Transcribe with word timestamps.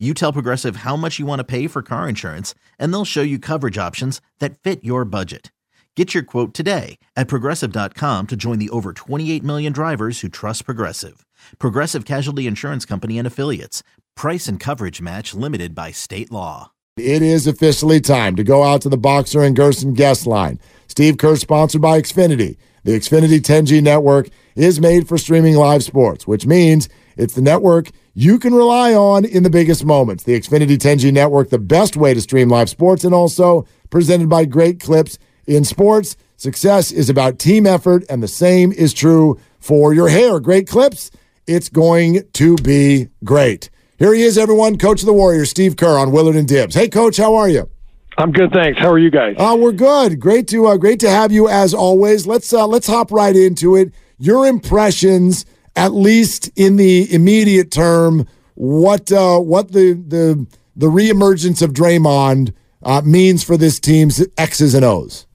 You 0.00 0.12
tell 0.12 0.32
Progressive 0.32 0.76
how 0.76 0.96
much 0.96 1.20
you 1.20 1.24
want 1.24 1.38
to 1.38 1.44
pay 1.44 1.68
for 1.68 1.80
car 1.80 2.08
insurance, 2.08 2.52
and 2.80 2.92
they'll 2.92 3.04
show 3.04 3.22
you 3.22 3.38
coverage 3.38 3.78
options 3.78 4.20
that 4.40 4.58
fit 4.58 4.82
your 4.82 5.04
budget. 5.04 5.52
Get 5.94 6.12
your 6.12 6.24
quote 6.24 6.52
today 6.52 6.98
at 7.14 7.28
progressive.com 7.28 8.26
to 8.26 8.34
join 8.36 8.58
the 8.58 8.70
over 8.70 8.92
28 8.92 9.44
million 9.44 9.72
drivers 9.72 10.20
who 10.20 10.28
trust 10.28 10.64
Progressive. 10.64 11.24
Progressive 11.60 12.04
Casualty 12.04 12.48
Insurance 12.48 12.84
Company 12.84 13.18
and 13.18 13.26
Affiliates. 13.26 13.84
Price 14.16 14.48
and 14.48 14.58
coverage 14.58 15.00
match 15.00 15.32
limited 15.32 15.76
by 15.76 15.92
state 15.92 16.32
law. 16.32 16.72
It 16.96 17.22
is 17.22 17.46
officially 17.46 18.00
time 18.00 18.34
to 18.34 18.42
go 18.42 18.64
out 18.64 18.82
to 18.82 18.88
the 18.88 18.98
Boxer 18.98 19.42
and 19.42 19.54
Gerson 19.54 19.94
guest 19.94 20.26
line. 20.26 20.58
Steve 20.88 21.18
Kerr, 21.18 21.36
sponsored 21.36 21.82
by 21.82 22.00
Xfinity. 22.00 22.56
The 22.82 22.98
Xfinity 22.98 23.40
10G 23.40 23.80
network 23.80 24.28
is 24.56 24.80
made 24.80 25.06
for 25.06 25.18
streaming 25.18 25.54
live 25.54 25.84
sports, 25.84 26.26
which 26.26 26.46
means 26.46 26.88
it's 27.16 27.34
the 27.34 27.42
network 27.42 27.90
you 28.14 28.38
can 28.38 28.54
rely 28.54 28.94
on 28.94 29.24
in 29.24 29.42
the 29.42 29.50
biggest 29.50 29.84
moments. 29.84 30.22
The 30.24 30.38
Xfinity 30.38 30.78
10G 30.78 31.12
network, 31.12 31.50
the 31.50 31.58
best 31.58 31.96
way 31.96 32.14
to 32.14 32.20
stream 32.20 32.48
live 32.48 32.70
sports, 32.70 33.04
and 33.04 33.12
also 33.12 33.66
presented 33.90 34.28
by 34.28 34.44
Great 34.44 34.80
Clips 34.80 35.18
in 35.46 35.64
sports. 35.64 36.16
Success 36.36 36.92
is 36.92 37.10
about 37.10 37.38
team 37.38 37.66
effort, 37.66 38.04
and 38.08 38.22
the 38.22 38.28
same 38.28 38.72
is 38.72 38.92
true 38.94 39.38
for 39.58 39.92
your 39.92 40.08
hair. 40.08 40.40
Great 40.40 40.68
Clips, 40.68 41.10
it's 41.46 41.68
going 41.68 42.22
to 42.34 42.56
be 42.56 43.08
great. 43.24 43.70
Here 43.98 44.14
he 44.14 44.22
is, 44.22 44.36
everyone, 44.38 44.78
coach 44.78 45.00
of 45.00 45.06
the 45.06 45.12
Warriors, 45.12 45.50
Steve 45.50 45.76
Kerr 45.76 45.98
on 45.98 46.10
Willard 46.10 46.36
and 46.36 46.48
Dibs. 46.48 46.74
Hey, 46.74 46.88
coach, 46.88 47.16
how 47.16 47.34
are 47.34 47.48
you? 47.48 47.68
I'm 48.16 48.30
good, 48.30 48.52
thanks. 48.52 48.78
How 48.78 48.90
are 48.90 48.98
you 48.98 49.10
guys? 49.10 49.34
Uh, 49.38 49.56
we're 49.58 49.72
good. 49.72 50.20
Great 50.20 50.46
to 50.48 50.66
uh, 50.66 50.76
great 50.76 51.00
to 51.00 51.10
have 51.10 51.32
you 51.32 51.48
as 51.48 51.74
always. 51.74 52.26
Let's 52.26 52.52
uh, 52.52 52.66
let's 52.66 52.86
hop 52.86 53.10
right 53.10 53.34
into 53.34 53.74
it. 53.74 53.92
Your 54.18 54.46
impressions, 54.46 55.44
at 55.76 55.92
least 55.92 56.50
in 56.56 56.76
the 56.76 57.12
immediate 57.12 57.70
term, 57.70 58.26
what 58.54 59.10
uh, 59.10 59.38
what 59.38 59.72
the 59.72 59.94
the 59.94 60.46
the 60.76 60.86
reemergence 60.86 61.62
of 61.62 61.72
Draymond 61.72 62.52
uh, 62.82 63.02
means 63.04 63.42
for 63.42 63.56
this 63.56 63.80
team's 63.80 64.24
X's 64.36 64.74
and 64.74 64.84
O's. 64.84 65.26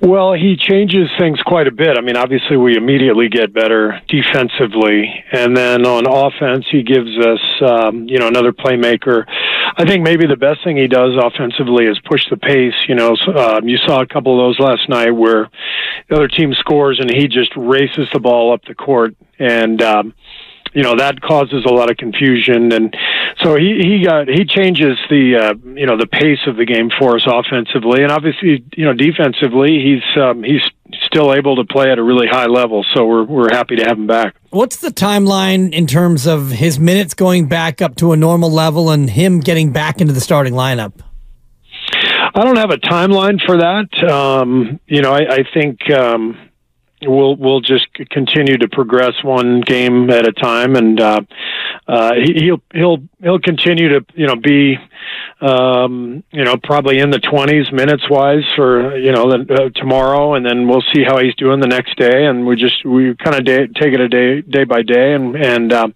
Well, 0.00 0.34
he 0.34 0.56
changes 0.56 1.08
things 1.18 1.40
quite 1.40 1.66
a 1.66 1.72
bit. 1.72 1.96
I 1.96 2.02
mean, 2.02 2.16
obviously, 2.16 2.58
we 2.58 2.76
immediately 2.76 3.28
get 3.28 3.54
better 3.54 4.00
defensively, 4.08 5.24
and 5.32 5.56
then 5.56 5.86
on 5.86 6.06
offense, 6.06 6.66
he 6.70 6.82
gives 6.82 7.16
us, 7.18 7.40
um, 7.62 8.06
you 8.06 8.18
know, 8.18 8.28
another 8.28 8.52
playmaker. 8.52 9.24
I 9.78 9.84
think 9.86 10.02
maybe 10.02 10.26
the 10.26 10.36
best 10.36 10.62
thing 10.64 10.76
he 10.76 10.86
does 10.86 11.12
offensively 11.16 11.86
is 11.86 11.98
push 12.04 12.28
the 12.28 12.36
pace. 12.36 12.74
You 12.88 12.94
know, 12.94 13.16
um, 13.34 13.68
you 13.68 13.78
saw 13.78 14.02
a 14.02 14.06
couple 14.06 14.38
of 14.38 14.46
those 14.46 14.60
last 14.60 14.86
night 14.88 15.10
where 15.12 15.48
the 16.08 16.16
other 16.16 16.28
team 16.28 16.52
scores 16.54 17.00
and 17.00 17.10
he 17.10 17.26
just 17.26 17.52
races 17.56 18.08
the 18.12 18.20
ball 18.20 18.52
up 18.52 18.64
the 18.66 18.74
court, 18.74 19.16
and 19.38 19.80
um, 19.80 20.14
you 20.76 20.82
know 20.82 20.94
that 20.94 21.22
causes 21.22 21.64
a 21.64 21.72
lot 21.72 21.90
of 21.90 21.96
confusion. 21.96 22.70
And 22.70 22.94
so 23.42 23.56
he 23.56 23.80
he 23.82 24.04
got 24.04 24.28
he 24.28 24.44
changes 24.44 24.98
the 25.08 25.36
uh, 25.36 25.54
you 25.74 25.86
know 25.86 25.96
the 25.96 26.06
pace 26.06 26.40
of 26.46 26.56
the 26.56 26.66
game 26.66 26.90
for 26.98 27.16
us 27.16 27.26
offensively. 27.26 28.02
And 28.02 28.12
obviously 28.12 28.62
you 28.76 28.84
know 28.84 28.92
defensively 28.92 29.80
he's 29.80 30.22
um, 30.22 30.42
he's 30.42 30.60
still 31.06 31.32
able 31.32 31.56
to 31.56 31.64
play 31.64 31.90
at 31.90 31.98
a 31.98 32.02
really 32.02 32.26
high 32.28 32.44
level. 32.44 32.84
So 32.92 33.06
we're 33.06 33.24
we're 33.24 33.50
happy 33.50 33.76
to 33.76 33.84
have 33.84 33.96
him 33.96 34.06
back. 34.06 34.36
What's 34.50 34.76
the 34.76 34.90
timeline 34.90 35.72
in 35.72 35.86
terms 35.86 36.26
of 36.26 36.50
his 36.50 36.78
minutes 36.78 37.14
going 37.14 37.48
back 37.48 37.80
up 37.80 37.96
to 37.96 38.12
a 38.12 38.16
normal 38.16 38.52
level 38.52 38.90
and 38.90 39.08
him 39.08 39.40
getting 39.40 39.72
back 39.72 40.02
into 40.02 40.12
the 40.12 40.20
starting 40.20 40.52
lineup? 40.52 40.92
I 42.34 42.44
don't 42.44 42.56
have 42.56 42.70
a 42.70 42.76
timeline 42.76 43.40
for 43.46 43.56
that. 43.56 43.88
Um, 44.04 44.78
you 44.86 45.00
know 45.00 45.12
I, 45.12 45.36
I 45.36 45.44
think 45.54 45.90
um, 45.90 46.36
we'll 47.02 47.36
we'll 47.36 47.60
just 47.60 47.92
continue 48.10 48.56
to 48.58 48.68
progress 48.68 49.12
one 49.22 49.60
game 49.60 50.10
at 50.10 50.26
a 50.26 50.32
time, 50.32 50.76
and 50.76 51.00
uh, 51.00 51.20
uh, 51.86 52.12
he'll 52.14 52.62
he'll 52.72 52.98
he'll 53.22 53.38
continue 53.38 53.88
to 53.88 54.06
you 54.14 54.26
know 54.26 54.36
be 54.36 54.76
um, 55.40 56.24
you 56.30 56.44
know 56.44 56.56
probably 56.62 56.98
in 56.98 57.10
the 57.10 57.18
twenties 57.18 57.70
minutes 57.72 58.08
wise 58.08 58.44
for 58.54 58.96
you 58.96 59.12
know 59.12 59.30
the, 59.30 59.54
uh, 59.54 59.78
tomorrow, 59.78 60.34
and 60.34 60.44
then 60.44 60.68
we'll 60.68 60.84
see 60.94 61.04
how 61.04 61.18
he's 61.18 61.34
doing 61.34 61.60
the 61.60 61.66
next 61.66 61.96
day, 61.98 62.26
and 62.26 62.46
we 62.46 62.56
just 62.56 62.84
we 62.84 63.14
kind 63.16 63.36
of 63.36 63.44
take 63.44 63.92
it 63.92 64.00
a 64.00 64.08
day 64.08 64.40
day 64.42 64.64
by 64.64 64.82
day, 64.82 65.14
and 65.14 65.36
and. 65.36 65.72
Um, 65.72 65.94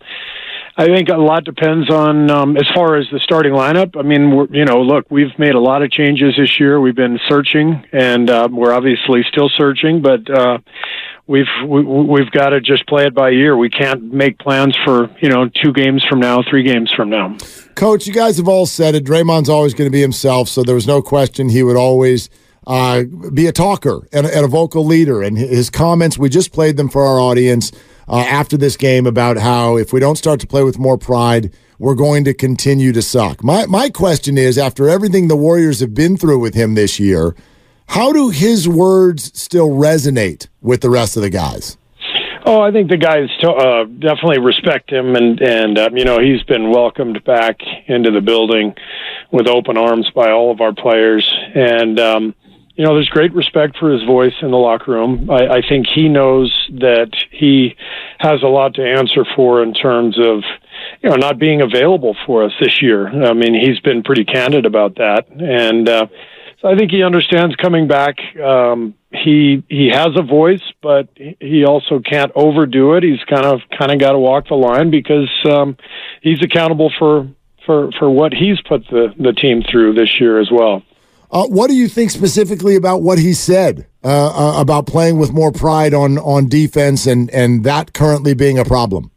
I 0.76 0.86
think 0.86 1.08
a 1.08 1.16
lot 1.16 1.44
depends 1.44 1.90
on 1.90 2.30
um, 2.30 2.56
as 2.56 2.66
far 2.74 2.96
as 2.96 3.06
the 3.10 3.18
starting 3.18 3.52
lineup. 3.52 3.98
I 3.98 4.02
mean, 4.02 4.48
you 4.52 4.64
know, 4.64 4.80
look, 4.80 5.06
we've 5.10 5.36
made 5.38 5.54
a 5.54 5.60
lot 5.60 5.82
of 5.82 5.90
changes 5.90 6.34
this 6.36 6.60
year. 6.60 6.80
We've 6.80 6.94
been 6.94 7.18
searching, 7.28 7.84
and 7.92 8.30
uh, 8.30 8.48
we're 8.50 8.72
obviously 8.72 9.22
still 9.28 9.50
searching, 9.50 10.00
but 10.00 10.30
uh, 10.30 10.58
we've 11.26 11.46
we, 11.66 11.82
we've 11.82 12.30
got 12.30 12.50
to 12.50 12.60
just 12.60 12.86
play 12.86 13.06
it 13.06 13.14
by 13.14 13.30
ear. 13.30 13.56
We 13.56 13.68
can't 13.68 14.12
make 14.12 14.38
plans 14.38 14.76
for 14.84 15.10
you 15.20 15.28
know 15.28 15.48
two 15.48 15.72
games 15.72 16.04
from 16.08 16.20
now, 16.20 16.42
three 16.48 16.62
games 16.62 16.92
from 16.94 17.10
now. 17.10 17.36
Coach, 17.74 18.06
you 18.06 18.12
guys 18.12 18.36
have 18.36 18.48
all 18.48 18.66
said 18.66 18.94
it. 18.94 19.04
Draymond's 19.04 19.48
always 19.48 19.74
going 19.74 19.88
to 19.90 19.92
be 19.92 20.00
himself, 20.00 20.48
so 20.48 20.62
there 20.62 20.74
was 20.74 20.86
no 20.86 21.02
question 21.02 21.48
he 21.48 21.62
would 21.62 21.76
always. 21.76 22.30
Uh, 22.66 23.04
be 23.32 23.46
a 23.46 23.52
talker 23.52 24.06
and, 24.12 24.26
and 24.26 24.44
a 24.44 24.46
vocal 24.46 24.84
leader, 24.84 25.22
and 25.22 25.38
his 25.38 25.70
comments. 25.70 26.18
We 26.18 26.28
just 26.28 26.52
played 26.52 26.76
them 26.76 26.90
for 26.90 27.02
our 27.02 27.18
audience 27.18 27.72
uh, 28.10 28.18
after 28.18 28.56
this 28.56 28.76
game 28.76 29.06
about 29.06 29.38
how 29.38 29.76
if 29.76 29.92
we 29.92 30.00
don't 30.00 30.18
start 30.18 30.40
to 30.40 30.46
play 30.46 30.64
with 30.64 30.78
more 30.78 30.98
pride, 30.98 31.52
we're 31.78 31.94
going 31.94 32.24
to 32.24 32.34
continue 32.34 32.92
to 32.92 33.00
suck. 33.00 33.44
My 33.44 33.66
my 33.66 33.88
question 33.88 34.36
is, 34.36 34.58
after 34.58 34.88
everything 34.88 35.28
the 35.28 35.36
Warriors 35.36 35.78
have 35.80 35.94
been 35.94 36.16
through 36.16 36.40
with 36.40 36.54
him 36.54 36.74
this 36.74 36.98
year, 36.98 37.36
how 37.86 38.12
do 38.12 38.30
his 38.30 38.68
words 38.68 39.30
still 39.40 39.70
resonate 39.70 40.48
with 40.60 40.80
the 40.80 40.90
rest 40.90 41.16
of 41.16 41.22
the 41.22 41.30
guys? 41.30 41.78
Oh, 42.44 42.60
I 42.60 42.72
think 42.72 42.90
the 42.90 42.96
guys 42.96 43.28
uh, 43.44 43.84
definitely 43.84 44.40
respect 44.40 44.90
him, 44.90 45.14
and 45.14 45.40
and 45.40 45.78
uh, 45.78 45.90
you 45.92 46.04
know 46.04 46.18
he's 46.18 46.42
been 46.42 46.70
welcomed 46.70 47.22
back 47.22 47.60
into 47.86 48.10
the 48.10 48.20
building 48.20 48.74
with 49.30 49.46
open 49.46 49.76
arms 49.76 50.10
by 50.14 50.32
all 50.32 50.50
of 50.50 50.60
our 50.60 50.74
players, 50.74 51.32
and 51.54 52.00
um, 52.00 52.34
you 52.74 52.84
know, 52.84 52.94
there's 52.94 53.08
great 53.08 53.34
respect 53.34 53.76
for 53.78 53.90
his 53.90 54.02
voice 54.04 54.34
in 54.42 54.50
the 54.50 54.56
locker 54.56 54.92
room. 54.92 55.28
I, 55.30 55.58
I 55.58 55.62
think 55.68 55.86
he 55.86 56.08
knows 56.08 56.50
that 56.78 57.10
he 57.30 57.76
has 58.18 58.42
a 58.42 58.48
lot 58.48 58.74
to 58.74 58.82
answer 58.82 59.24
for 59.36 59.62
in 59.62 59.74
terms 59.74 60.18
of, 60.18 60.42
you 61.02 61.10
know, 61.10 61.16
not 61.16 61.38
being 61.38 61.60
available 61.60 62.16
for 62.26 62.44
us 62.44 62.52
this 62.60 62.80
year. 62.80 63.08
I 63.08 63.34
mean, 63.34 63.54
he's 63.54 63.80
been 63.80 64.02
pretty 64.02 64.24
candid 64.24 64.66
about 64.66 64.96
that, 64.96 65.28
and 65.28 65.88
uh, 65.88 66.06
so 66.60 66.68
I 66.68 66.76
think 66.76 66.90
he 66.90 67.02
understands 67.02 67.56
coming 67.56 67.88
back. 67.88 68.16
Um, 68.36 68.94
he 69.12 69.62
he 69.68 69.88
has 69.88 70.08
a 70.16 70.22
voice, 70.22 70.62
but 70.82 71.08
he 71.16 71.64
also 71.64 72.00
can't 72.00 72.30
overdo 72.34 72.94
it. 72.94 73.02
He's 73.02 73.22
kind 73.24 73.46
of 73.46 73.60
kind 73.78 73.90
of 73.90 73.98
got 73.98 74.12
to 74.12 74.18
walk 74.18 74.48
the 74.48 74.54
line 74.54 74.90
because 74.90 75.28
um, 75.50 75.76
he's 76.22 76.42
accountable 76.42 76.92
for 76.98 77.28
for 77.66 77.90
for 77.98 78.10
what 78.10 78.32
he's 78.32 78.60
put 78.60 78.86
the 78.88 79.12
the 79.18 79.32
team 79.32 79.62
through 79.70 79.94
this 79.94 80.20
year 80.20 80.38
as 80.40 80.50
well. 80.50 80.82
Uh, 81.32 81.46
what 81.46 81.68
do 81.68 81.76
you 81.76 81.88
think 81.88 82.10
specifically 82.10 82.74
about 82.74 83.02
what 83.02 83.18
he 83.18 83.32
said 83.32 83.86
uh, 84.02 84.08
uh, 84.58 84.60
about 84.60 84.86
playing 84.86 85.18
with 85.18 85.32
more 85.32 85.52
pride 85.52 85.94
on 85.94 86.18
on 86.18 86.48
defense 86.48 87.06
and 87.06 87.30
and 87.30 87.64
that 87.64 87.92
currently 87.92 88.34
being 88.34 88.58
a 88.58 88.64
problem? 88.64 89.10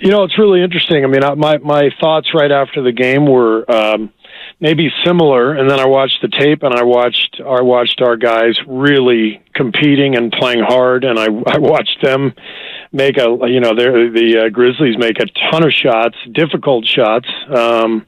You 0.00 0.10
know, 0.10 0.24
it's 0.24 0.38
really 0.38 0.62
interesting. 0.62 1.04
I 1.04 1.06
mean, 1.06 1.22
my 1.38 1.58
my 1.58 1.90
thoughts 2.00 2.34
right 2.34 2.50
after 2.50 2.82
the 2.82 2.92
game 2.92 3.26
were 3.26 3.70
um, 3.70 4.12
maybe 4.60 4.90
similar, 5.04 5.54
and 5.54 5.70
then 5.70 5.78
I 5.78 5.86
watched 5.86 6.20
the 6.20 6.28
tape 6.28 6.62
and 6.62 6.74
I 6.74 6.82
watched 6.82 7.40
I 7.40 7.62
watched 7.62 8.00
our 8.00 8.16
guys 8.16 8.56
really 8.66 9.42
competing 9.54 10.16
and 10.16 10.32
playing 10.32 10.64
hard, 10.64 11.04
and 11.04 11.18
I 11.18 11.26
I 11.26 11.58
watched 11.58 12.02
them 12.02 12.34
make 12.92 13.18
a 13.18 13.36
you 13.48 13.60
know 13.60 13.74
the 13.74 14.46
uh, 14.46 14.48
Grizzlies 14.48 14.98
make 14.98 15.20
a 15.20 15.26
ton 15.50 15.64
of 15.64 15.72
shots, 15.72 16.16
difficult 16.32 16.86
shots. 16.86 17.28
Um, 17.48 18.06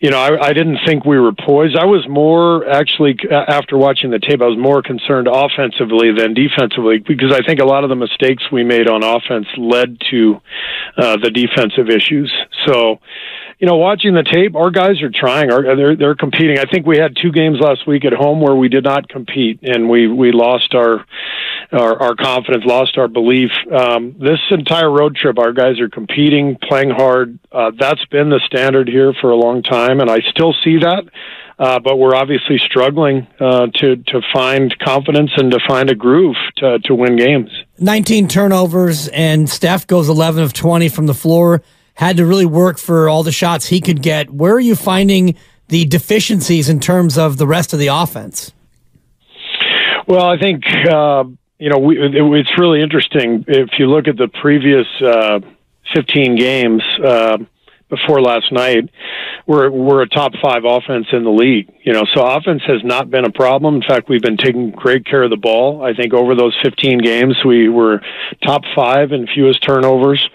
you 0.00 0.10
know, 0.10 0.18
I, 0.18 0.48
I 0.48 0.52
didn't 0.52 0.78
think 0.84 1.04
we 1.04 1.18
were 1.18 1.32
poised. 1.32 1.76
I 1.76 1.84
was 1.84 2.06
more 2.08 2.68
actually 2.68 3.16
after 3.30 3.76
watching 3.76 4.10
the 4.10 4.18
tape. 4.18 4.42
I 4.42 4.46
was 4.46 4.58
more 4.58 4.82
concerned 4.82 5.28
offensively 5.30 6.12
than 6.12 6.34
defensively 6.34 6.98
because 6.98 7.32
I 7.32 7.42
think 7.42 7.60
a 7.60 7.64
lot 7.64 7.84
of 7.84 7.90
the 7.90 7.96
mistakes 7.96 8.44
we 8.52 8.64
made 8.64 8.88
on 8.88 9.02
offense 9.02 9.46
led 9.56 9.98
to 10.10 10.40
uh, 10.96 11.16
the 11.16 11.30
defensive 11.30 11.88
issues. 11.88 12.32
So, 12.66 13.00
you 13.58 13.68
know, 13.68 13.76
watching 13.76 14.14
the 14.14 14.22
tape, 14.22 14.56
our 14.56 14.70
guys 14.70 15.00
are 15.02 15.10
trying. 15.10 15.50
Our, 15.50 15.76
they're 15.76 15.96
they're 15.96 16.14
competing. 16.16 16.58
I 16.58 16.64
think 16.64 16.86
we 16.86 16.98
had 16.98 17.16
two 17.20 17.32
games 17.32 17.58
last 17.60 17.86
week 17.86 18.04
at 18.04 18.12
home 18.12 18.40
where 18.40 18.54
we 18.54 18.68
did 18.68 18.84
not 18.84 19.08
compete, 19.08 19.60
and 19.62 19.88
we 19.88 20.08
we 20.08 20.32
lost 20.32 20.74
our 20.74 21.06
our, 21.72 22.00
our 22.00 22.14
confidence, 22.14 22.64
lost 22.64 22.98
our 22.98 23.08
belief. 23.08 23.50
Um, 23.72 24.16
this 24.18 24.40
entire 24.50 24.90
road 24.90 25.16
trip, 25.16 25.38
our 25.38 25.52
guys 25.52 25.80
are 25.80 25.88
competing, 25.88 26.56
playing 26.56 26.90
hard. 26.90 27.38
Uh, 27.52 27.72
that's 27.78 28.04
been 28.06 28.30
the 28.30 28.40
standard 28.46 28.88
here 28.88 29.12
for 29.20 29.30
a 29.30 29.36
long 29.36 29.62
time, 29.62 30.00
and 30.00 30.10
I 30.10 30.20
still 30.30 30.54
see 30.64 30.78
that. 30.78 31.04
Uh, 31.56 31.78
but 31.78 31.98
we're 31.98 32.16
obviously 32.16 32.58
struggling 32.58 33.28
uh, 33.38 33.68
to 33.74 33.96
to 33.96 34.20
find 34.32 34.76
confidence 34.80 35.30
and 35.36 35.52
to 35.52 35.60
find 35.68 35.88
a 35.88 35.94
groove 35.94 36.36
to 36.56 36.80
to 36.80 36.94
win 36.94 37.16
games. 37.16 37.48
19 37.78 38.26
turnovers, 38.26 39.06
and 39.08 39.48
Steph 39.48 39.86
goes 39.86 40.08
11 40.08 40.42
of 40.42 40.52
20 40.52 40.88
from 40.88 41.06
the 41.06 41.14
floor. 41.14 41.62
Had 41.94 42.16
to 42.16 42.26
really 42.26 42.46
work 42.46 42.78
for 42.78 43.08
all 43.08 43.22
the 43.22 43.30
shots 43.30 43.66
he 43.66 43.80
could 43.80 44.02
get. 44.02 44.30
Where 44.30 44.54
are 44.54 44.60
you 44.60 44.74
finding 44.74 45.36
the 45.68 45.84
deficiencies 45.84 46.68
in 46.68 46.80
terms 46.80 47.16
of 47.16 47.38
the 47.38 47.46
rest 47.46 47.72
of 47.72 47.78
the 47.78 47.86
offense? 47.86 48.52
Well, 50.06 50.26
I 50.26 50.38
think 50.38 50.64
uh, 50.66 51.24
you 51.58 51.70
know 51.70 51.78
we, 51.78 51.98
it, 51.98 52.14
it's 52.14 52.58
really 52.58 52.80
interesting 52.82 53.44
if 53.48 53.70
you 53.78 53.86
look 53.86 54.08
at 54.08 54.16
the 54.16 54.28
previous 54.28 54.86
uh, 55.02 55.40
15 55.94 56.36
games 56.36 56.82
uh, 57.04 57.38
before 57.88 58.20
last 58.20 58.50
night. 58.52 58.90
We're 59.46 59.70
we're 59.70 60.02
a 60.02 60.08
top 60.08 60.32
five 60.42 60.64
offense 60.64 61.06
in 61.12 61.24
the 61.24 61.30
league. 61.30 61.72
You 61.82 61.92
know, 61.92 62.04
so 62.14 62.24
offense 62.24 62.62
has 62.66 62.82
not 62.82 63.10
been 63.10 63.24
a 63.24 63.32
problem. 63.32 63.76
In 63.76 63.82
fact, 63.82 64.08
we've 64.08 64.22
been 64.22 64.36
taking 64.36 64.70
great 64.70 65.04
care 65.04 65.22
of 65.22 65.30
the 65.30 65.36
ball. 65.36 65.84
I 65.84 65.94
think 65.94 66.14
over 66.14 66.34
those 66.34 66.56
15 66.62 66.98
games, 66.98 67.36
we 67.44 67.68
were 67.68 68.00
top 68.42 68.62
five 68.74 69.12
in 69.12 69.26
fewest 69.26 69.62
turnovers. 69.62 70.28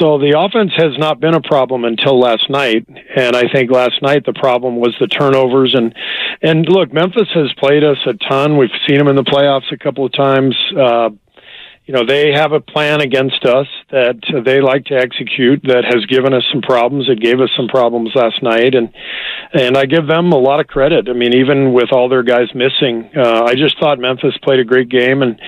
So 0.00 0.16
the 0.16 0.32
offense 0.38 0.72
has 0.76 0.96
not 0.96 1.20
been 1.20 1.34
a 1.34 1.42
problem 1.42 1.84
until 1.84 2.18
last 2.18 2.48
night, 2.48 2.88
and 2.88 3.36
I 3.36 3.52
think 3.52 3.70
last 3.70 4.00
night 4.00 4.24
the 4.24 4.32
problem 4.32 4.76
was 4.76 4.96
the 4.98 5.06
turnovers. 5.06 5.74
and 5.74 5.94
And 6.40 6.66
look, 6.66 6.90
Memphis 6.90 7.28
has 7.34 7.52
played 7.58 7.84
us 7.84 7.98
a 8.06 8.14
ton. 8.14 8.56
We've 8.56 8.70
seen 8.88 8.96
them 8.96 9.08
in 9.08 9.16
the 9.16 9.24
playoffs 9.24 9.70
a 9.70 9.76
couple 9.76 10.06
of 10.06 10.12
times. 10.12 10.56
Uh, 10.74 11.10
you 11.84 11.94
know 11.96 12.06
they 12.06 12.30
have 12.32 12.52
a 12.52 12.60
plan 12.60 13.00
against 13.00 13.44
us 13.44 13.66
that 13.90 14.20
they 14.44 14.60
like 14.60 14.84
to 14.84 14.94
execute 14.94 15.60
that 15.64 15.84
has 15.84 16.06
given 16.06 16.32
us 16.32 16.44
some 16.52 16.62
problems 16.62 17.08
it 17.08 17.18
gave 17.20 17.40
us 17.40 17.50
some 17.56 17.66
problems 17.66 18.12
last 18.14 18.44
night 18.44 18.76
and 18.76 18.92
and 19.52 19.76
I 19.76 19.86
give 19.86 20.06
them 20.06 20.30
a 20.30 20.38
lot 20.38 20.60
of 20.60 20.68
credit 20.68 21.08
I 21.08 21.14
mean 21.14 21.34
even 21.34 21.72
with 21.72 21.90
all 21.90 22.08
their 22.08 22.22
guys 22.22 22.54
missing 22.54 23.10
uh, 23.16 23.42
I 23.42 23.56
just 23.56 23.80
thought 23.80 23.98
Memphis 23.98 24.36
played 24.40 24.60
a 24.60 24.64
great 24.64 24.88
game 24.88 25.22
and 25.22 25.40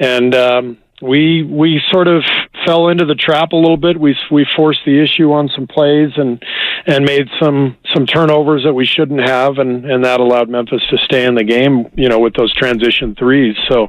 and 0.00 0.34
um 0.34 0.78
we 1.04 1.42
we 1.42 1.80
sort 1.90 2.08
of 2.08 2.24
fell 2.66 2.88
into 2.88 3.04
the 3.04 3.14
trap 3.14 3.52
a 3.52 3.56
little 3.56 3.76
bit. 3.76 4.00
We 4.00 4.16
we 4.30 4.46
forced 4.56 4.80
the 4.86 5.02
issue 5.02 5.32
on 5.32 5.50
some 5.54 5.66
plays 5.66 6.12
and 6.16 6.42
and 6.86 7.04
made 7.04 7.28
some 7.40 7.76
some 7.94 8.06
turnovers 8.06 8.64
that 8.64 8.74
we 8.74 8.86
shouldn't 8.86 9.20
have, 9.20 9.58
and 9.58 9.84
and 9.84 10.04
that 10.04 10.20
allowed 10.20 10.48
Memphis 10.48 10.82
to 10.90 10.98
stay 10.98 11.24
in 11.24 11.34
the 11.34 11.44
game. 11.44 11.90
You 11.94 12.08
know, 12.08 12.18
with 12.18 12.34
those 12.34 12.54
transition 12.54 13.14
threes. 13.14 13.56
So 13.68 13.88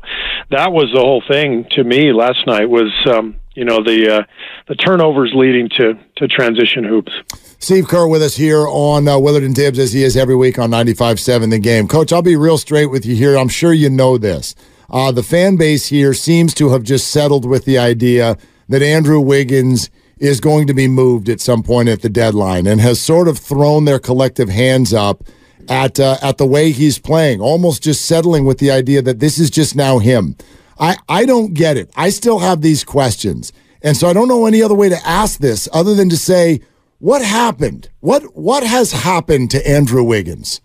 that 0.51 0.71
was 0.71 0.91
the 0.93 0.99
whole 0.99 1.23
thing 1.27 1.65
to 1.71 1.83
me 1.83 2.11
last 2.11 2.45
night. 2.45 2.69
Was 2.69 2.91
um, 3.07 3.37
you 3.55 3.63
know 3.63 3.83
the 3.83 4.17
uh, 4.17 4.23
the 4.67 4.75
turnovers 4.75 5.31
leading 5.33 5.69
to 5.77 5.93
to 6.17 6.27
transition 6.27 6.83
hoops. 6.83 7.11
Steve 7.59 7.87
Kerr 7.87 8.07
with 8.07 8.21
us 8.21 8.35
here 8.35 8.67
on 8.67 9.07
uh, 9.07 9.17
Willard 9.17 9.43
and 9.43 9.55
Dibs 9.55 9.79
as 9.79 9.93
he 9.93 10.03
is 10.03 10.15
every 10.17 10.35
week 10.35 10.59
on 10.59 10.69
95.7 10.69 11.49
The 11.49 11.57
Game. 11.57 11.87
Coach, 11.87 12.13
I'll 12.13 12.21
be 12.21 12.35
real 12.35 12.59
straight 12.59 12.87
with 12.87 13.05
you 13.05 13.15
here. 13.15 13.37
I'm 13.37 13.47
sure 13.47 13.73
you 13.73 13.89
know 13.89 14.17
this. 14.17 14.53
Uh, 14.89 15.11
the 15.11 15.23
fan 15.23 15.55
base 15.55 15.87
here 15.87 16.13
seems 16.13 16.53
to 16.55 16.69
have 16.69 16.83
just 16.83 17.09
settled 17.09 17.45
with 17.45 17.65
the 17.65 17.77
idea 17.77 18.37
that 18.69 18.81
Andrew 18.81 19.19
Wiggins 19.19 19.89
is 20.17 20.39
going 20.39 20.67
to 20.67 20.73
be 20.73 20.87
moved 20.87 21.29
at 21.29 21.41
some 21.41 21.63
point 21.63 21.89
at 21.89 22.01
the 22.01 22.09
deadline 22.09 22.67
and 22.67 22.79
has 22.81 22.99
sort 22.99 23.27
of 23.27 23.37
thrown 23.37 23.85
their 23.85 23.99
collective 23.99 24.49
hands 24.49 24.93
up 24.93 25.23
at 25.67 25.99
uh, 25.99 26.17
at 26.21 26.37
the 26.37 26.45
way 26.45 26.71
he's 26.71 26.99
playing, 26.99 27.41
almost 27.41 27.83
just 27.83 28.05
settling 28.05 28.45
with 28.45 28.59
the 28.59 28.71
idea 28.71 29.01
that 29.01 29.19
this 29.19 29.39
is 29.39 29.49
just 29.49 29.75
now 29.75 29.99
him. 29.99 30.35
I, 30.79 30.97
I 31.07 31.25
don't 31.25 31.53
get 31.53 31.77
it. 31.77 31.89
I 31.95 32.09
still 32.09 32.39
have 32.39 32.61
these 32.61 32.83
questions. 32.83 33.51
And 33.81 33.95
so 33.95 34.07
I 34.07 34.13
don't 34.13 34.27
know 34.27 34.45
any 34.45 34.61
other 34.61 34.75
way 34.75 34.89
to 34.89 35.07
ask 35.07 35.39
this 35.39 35.69
other 35.71 35.93
than 35.95 36.09
to 36.09 36.17
say, 36.17 36.61
what 36.99 37.21
happened? 37.21 37.89
What 37.99 38.35
what 38.35 38.63
has 38.63 38.91
happened 38.91 39.51
to 39.51 39.67
Andrew 39.67 40.03
Wiggins? 40.03 40.61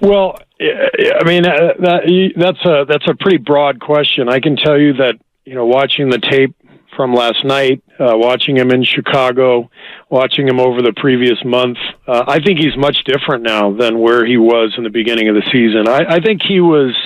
Well, 0.00 0.36
I 0.60 1.24
mean 1.24 1.46
uh, 1.46 1.74
that, 1.80 2.32
that's 2.36 2.64
a 2.64 2.84
that's 2.88 3.08
a 3.08 3.14
pretty 3.14 3.38
broad 3.38 3.80
question. 3.80 4.28
I 4.28 4.40
can 4.40 4.56
tell 4.56 4.78
you 4.78 4.94
that 4.94 5.14
you 5.44 5.54
know 5.54 5.66
watching 5.66 6.10
the 6.10 6.18
tape 6.18 6.54
from 6.96 7.14
last 7.14 7.44
night, 7.44 7.82
uh, 8.00 8.12
watching 8.14 8.56
him 8.56 8.70
in 8.70 8.82
Chicago, 8.82 9.70
watching 10.08 10.48
him 10.48 10.58
over 10.58 10.80
the 10.80 10.94
previous 10.96 11.36
month, 11.44 11.76
uh, 12.08 12.24
I 12.26 12.40
think 12.40 12.58
he's 12.58 12.76
much 12.76 13.04
different 13.04 13.42
now 13.42 13.76
than 13.76 13.98
where 14.00 14.24
he 14.24 14.38
was 14.38 14.74
in 14.78 14.84
the 14.84 14.90
beginning 14.90 15.28
of 15.28 15.34
the 15.34 15.42
season. 15.52 15.86
I, 15.88 16.16
I 16.16 16.20
think 16.20 16.40
he 16.42 16.60
was 16.60 16.96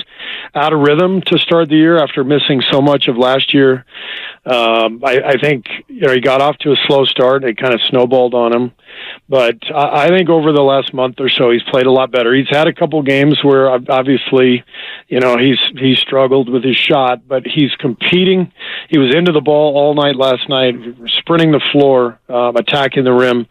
out 0.55 0.71
of 0.71 0.79
rhythm 0.79 1.21
to 1.27 1.37
start 1.37 1.69
the 1.69 1.75
year 1.75 2.01
after 2.01 2.23
missing 2.23 2.61
so 2.71 2.81
much 2.81 3.07
of 3.07 3.17
last 3.17 3.53
year. 3.53 3.85
Um, 4.43 5.03
I, 5.05 5.21
I 5.23 5.37
think 5.39 5.65
you 5.87 6.01
know 6.01 6.13
he 6.13 6.19
got 6.19 6.41
off 6.41 6.57
to 6.59 6.71
a 6.71 6.75
slow 6.87 7.05
start. 7.05 7.43
It 7.43 7.57
kind 7.57 7.75
of 7.75 7.81
snowballed 7.89 8.33
on 8.33 8.51
him, 8.51 8.71
but 9.29 9.57
I, 9.71 10.05
I 10.05 10.09
think 10.09 10.29
over 10.29 10.51
the 10.51 10.63
last 10.63 10.95
month 10.95 11.19
or 11.19 11.29
so 11.29 11.51
he's 11.51 11.61
played 11.69 11.85
a 11.85 11.91
lot 11.91 12.11
better. 12.11 12.33
He's 12.33 12.49
had 12.49 12.67
a 12.67 12.73
couple 12.73 13.03
games 13.03 13.37
where 13.43 13.69
obviously, 13.69 14.63
you 15.07 15.19
know, 15.19 15.37
he's 15.37 15.59
he's 15.77 15.99
struggled 15.99 16.49
with 16.49 16.63
his 16.63 16.75
shot, 16.75 17.27
but 17.27 17.45
he's 17.45 17.69
competing. 17.75 18.51
He 18.89 18.97
was 18.97 19.13
into 19.13 19.31
the 19.31 19.41
ball 19.41 19.77
all 19.77 19.93
night 19.93 20.15
last 20.15 20.49
night, 20.49 20.73
sprinting 21.19 21.51
the 21.51 21.61
floor, 21.71 22.19
um, 22.27 22.55
attacking 22.55 23.03
the 23.03 23.13
rim. 23.13 23.45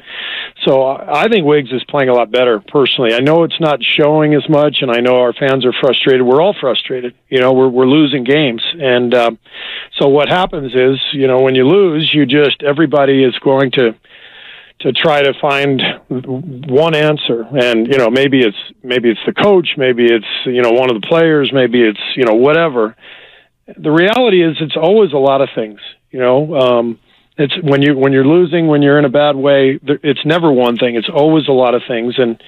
So 0.64 0.84
I 0.86 1.28
think 1.28 1.46
Wiggs 1.46 1.70
is 1.70 1.84
playing 1.84 2.08
a 2.08 2.14
lot 2.14 2.32
better 2.32 2.58
personally. 2.58 3.14
I 3.14 3.20
know 3.20 3.44
it's 3.44 3.60
not 3.60 3.78
showing 3.80 4.34
as 4.34 4.46
much, 4.48 4.82
and 4.82 4.90
I 4.90 4.98
know 4.98 5.20
our 5.20 5.32
fans 5.32 5.64
are 5.64 5.72
frustrated. 5.72 6.22
We're 6.22 6.42
all 6.42 6.56
frustrated. 6.60 7.14
You 7.28 7.40
know, 7.40 7.52
we're 7.52 7.68
we're 7.68 7.86
losing 7.86 8.24
games, 8.24 8.62
and 8.74 9.14
um, 9.14 9.38
so 10.00 10.08
what 10.08 10.28
happens 10.28 10.74
is, 10.80 10.98
you 11.12 11.26
know, 11.26 11.40
when 11.40 11.54
you 11.54 11.66
lose, 11.66 12.12
you 12.12 12.26
just 12.26 12.62
everybody 12.62 13.22
is 13.22 13.38
going 13.38 13.70
to 13.72 13.94
to 14.80 14.92
try 14.92 15.22
to 15.22 15.34
find 15.40 15.82
one 16.08 16.94
answer. 16.94 17.42
And 17.42 17.86
you 17.86 17.98
know 17.98 18.10
maybe 18.10 18.40
it's 18.40 18.56
maybe 18.82 19.10
it's 19.10 19.20
the 19.26 19.32
coach 19.32 19.74
maybe 19.76 20.06
it's 20.06 20.26
you 20.46 20.62
know 20.62 20.72
one 20.72 20.90
of 20.90 21.00
the 21.00 21.06
players 21.06 21.50
maybe 21.52 21.82
it's 21.82 22.00
you 22.16 22.24
know 22.24 22.34
whatever. 22.34 22.96
The 23.76 23.90
reality 23.90 24.42
is 24.42 24.56
it's 24.60 24.76
always 24.76 25.12
a 25.12 25.18
lot 25.18 25.40
of 25.40 25.48
things 25.54 25.80
you 26.10 26.20
know. 26.20 26.56
Um 26.56 26.98
it's 27.36 27.54
when 27.62 27.82
you 27.82 27.96
when 27.96 28.12
you're 28.12 28.26
losing 28.26 28.66
when 28.66 28.82
you're 28.82 28.98
in 28.98 29.04
a 29.04 29.10
bad 29.10 29.36
way 29.36 29.78
it's 29.82 30.24
never 30.24 30.50
one 30.50 30.76
thing. 30.76 30.96
It's 30.96 31.08
always 31.08 31.46
a 31.48 31.52
lot 31.52 31.74
of 31.74 31.82
things. 31.86 32.14
And 32.18 32.42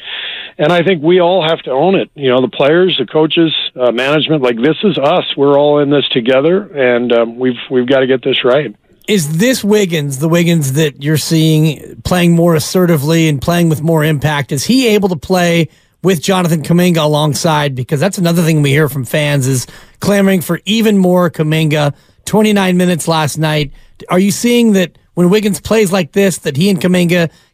and 0.59 0.73
I 0.73 0.83
think 0.83 1.03
we 1.03 1.21
all 1.21 1.47
have 1.47 1.61
to 1.63 1.71
own 1.71 1.95
it 1.95 2.11
you 2.15 2.29
know 2.29 2.41
the 2.41 2.49
players 2.49 2.97
the 2.99 3.07
coaches 3.07 3.55
uh, 3.75 3.93
management 3.93 4.43
like 4.43 4.57
this 4.57 4.77
is 4.85 4.99
us 4.99 5.25
we're 5.37 5.59
all 5.59 5.81
in 5.81 5.91
this 5.91 6.09
together 6.09 6.63
and 6.63 7.13
um, 7.13 7.39
we've 7.39 7.61
we've 7.71 7.87
got 7.87 8.01
to 8.01 8.07
get 8.07 8.23
this 8.23 8.45
right 8.45 8.75
is 9.09 9.39
this 9.39 9.65
Wiggins, 9.65 10.21
the 10.21 10.29
Wiggins 10.29 10.75
that 10.75 11.03
you're 11.03 11.17
seeing 11.17 12.01
playing 12.03 12.37
more 12.37 12.55
assertively 12.55 13.29
and 13.29 13.43
playing 13.43 13.69
with 13.69 13.83
more 13.83 14.05
impact? 14.05 14.53
Is 14.53 14.65
he 14.65 14.87
able 14.89 15.09
to 15.09 15.17
play 15.17 15.69
with 16.05 16.23
Jonathan 16.23 16.63
Kuminga 16.63 16.99
alongside? 17.03 17.75
Because 17.75 17.99
that's 17.99 18.19
another 18.19 18.43
thing 18.43 18.63
we 18.63 18.71
hear 18.71 18.89
from 18.89 19.05
fans 19.05 19.49
is 19.49 19.67
clamoring 19.99 20.41
for 20.41 20.61
even 20.67 20.99
more 20.99 21.31
Kuminga. 21.31 21.95
29 22.25 22.77
minutes 22.77 23.09
last 23.09 23.39
night. 23.39 23.73
Are 24.09 24.19
you 24.19 24.31
seeing 24.31 24.73
that 24.73 24.97
when 25.15 25.31
Wiggins 25.31 25.61
plays 25.61 25.93
like 25.93 26.13
this, 26.13 26.39
that 26.39 26.57
he 26.57 26.71
and 26.71 26.81
Kuminga 26.81 27.31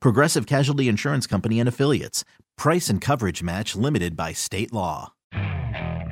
Progressive 0.00 0.46
Casualty 0.46 0.88
Insurance 0.88 1.26
Company 1.26 1.58
and 1.58 1.68
Affiliates. 1.68 2.24
Price 2.56 2.88
and 2.88 3.00
coverage 3.00 3.42
match 3.42 3.74
limited 3.74 4.16
by 4.16 4.32
state 4.32 4.72
law. 4.72 5.12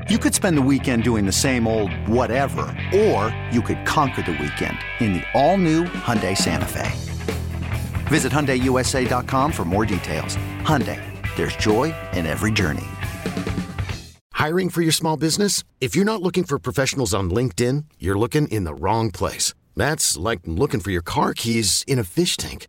You 0.08 0.18
could 0.18 0.34
spend 0.34 0.56
the 0.56 0.62
weekend 0.62 1.02
doing 1.02 1.26
the 1.26 1.32
same 1.32 1.66
old 1.66 1.92
whatever, 2.08 2.74
or 2.94 3.34
you 3.52 3.60
could 3.60 3.84
conquer 3.84 4.22
the 4.22 4.32
weekend 4.32 4.78
in 5.00 5.12
the 5.12 5.22
all-new 5.34 5.84
Hyundai 5.84 6.36
Santa 6.36 6.64
Fe. 6.64 6.90
Visit 8.06 8.32
HyundaiUSA.com 8.32 9.52
for 9.52 9.64
more 9.66 9.84
details. 9.84 10.36
Hyundai, 10.62 11.00
there's 11.36 11.54
joy 11.56 11.94
in 12.14 12.24
every 12.24 12.52
journey. 12.52 12.86
Hiring 14.32 14.70
for 14.70 14.82
your 14.82 14.92
small 14.92 15.16
business? 15.16 15.64
If 15.80 15.94
you're 15.94 16.04
not 16.04 16.22
looking 16.22 16.44
for 16.44 16.58
professionals 16.58 17.12
on 17.12 17.28
LinkedIn, 17.28 17.84
you're 17.98 18.18
looking 18.18 18.48
in 18.48 18.64
the 18.64 18.72
wrong 18.72 19.10
place. 19.10 19.52
That's 19.76 20.16
like 20.16 20.40
looking 20.44 20.80
for 20.80 20.92
your 20.92 21.02
car 21.02 21.34
keys 21.34 21.84
in 21.86 21.98
a 21.98 22.04
fish 22.04 22.36
tank. 22.36 22.68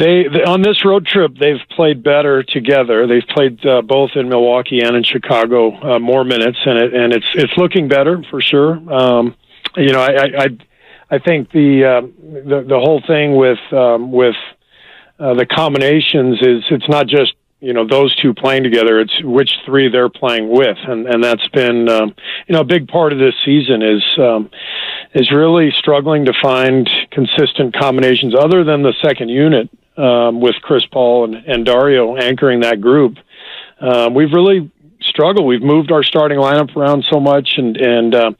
They, 0.00 0.24
they 0.32 0.44
on 0.44 0.62
this 0.62 0.82
road 0.82 1.04
trip, 1.04 1.36
they've 1.38 1.60
played 1.76 2.02
better 2.02 2.42
together. 2.42 3.06
They've 3.06 3.26
played 3.28 3.64
uh, 3.66 3.82
both 3.82 4.12
in 4.14 4.30
Milwaukee 4.30 4.80
and 4.80 4.96
in 4.96 5.02
Chicago 5.02 5.76
uh, 5.76 5.98
more 5.98 6.24
minutes, 6.24 6.56
and 6.64 6.78
it 6.78 6.94
and 6.94 7.12
it's 7.12 7.26
it's 7.34 7.52
looking 7.58 7.86
better 7.86 8.24
for 8.30 8.40
sure. 8.40 8.76
Um, 8.90 9.36
you 9.76 9.92
know, 9.92 10.00
I 10.00 10.24
I, 10.24 10.46
I 11.10 11.18
think 11.18 11.52
the, 11.52 11.84
uh, 11.84 12.00
the 12.48 12.64
the 12.66 12.78
whole 12.78 13.02
thing 13.06 13.36
with 13.36 13.58
um, 13.72 14.10
with 14.10 14.36
uh, 15.18 15.34
the 15.34 15.44
combinations 15.44 16.38
is 16.40 16.64
it's 16.70 16.88
not 16.88 17.06
just 17.06 17.34
you 17.60 17.74
know 17.74 17.86
those 17.86 18.16
two 18.16 18.32
playing 18.32 18.62
together 18.62 19.00
it's 19.00 19.22
which 19.22 19.50
three 19.66 19.90
they're 19.90 20.08
playing 20.08 20.48
with 20.48 20.78
and 20.88 21.06
and 21.06 21.22
that's 21.22 21.46
been 21.48 21.90
um, 21.90 22.14
you 22.48 22.54
know 22.54 22.62
a 22.62 22.64
big 22.64 22.88
part 22.88 23.12
of 23.12 23.18
this 23.18 23.34
season 23.44 23.82
is 23.82 24.02
um, 24.18 24.48
is 25.14 25.30
really 25.30 25.70
struggling 25.76 26.24
to 26.24 26.32
find 26.40 26.88
consistent 27.10 27.76
combinations 27.78 28.34
other 28.34 28.64
than 28.64 28.82
the 28.82 28.94
second 29.02 29.28
unit 29.28 29.68
um, 29.96 30.40
with 30.40 30.56
Chris 30.62 30.84
Paul 30.86 31.24
and, 31.24 31.34
and 31.46 31.66
Dario 31.66 32.16
anchoring 32.16 32.60
that 32.60 32.80
group. 32.80 33.18
Um, 33.80 34.14
we've 34.14 34.32
really 34.32 34.70
struggled. 35.02 35.46
We've 35.46 35.62
moved 35.62 35.90
our 35.90 36.02
starting 36.02 36.38
lineup 36.38 36.76
around 36.76 37.04
so 37.10 37.20
much 37.20 37.54
and 37.56 37.76
and 37.76 38.14
uh, 38.14 38.32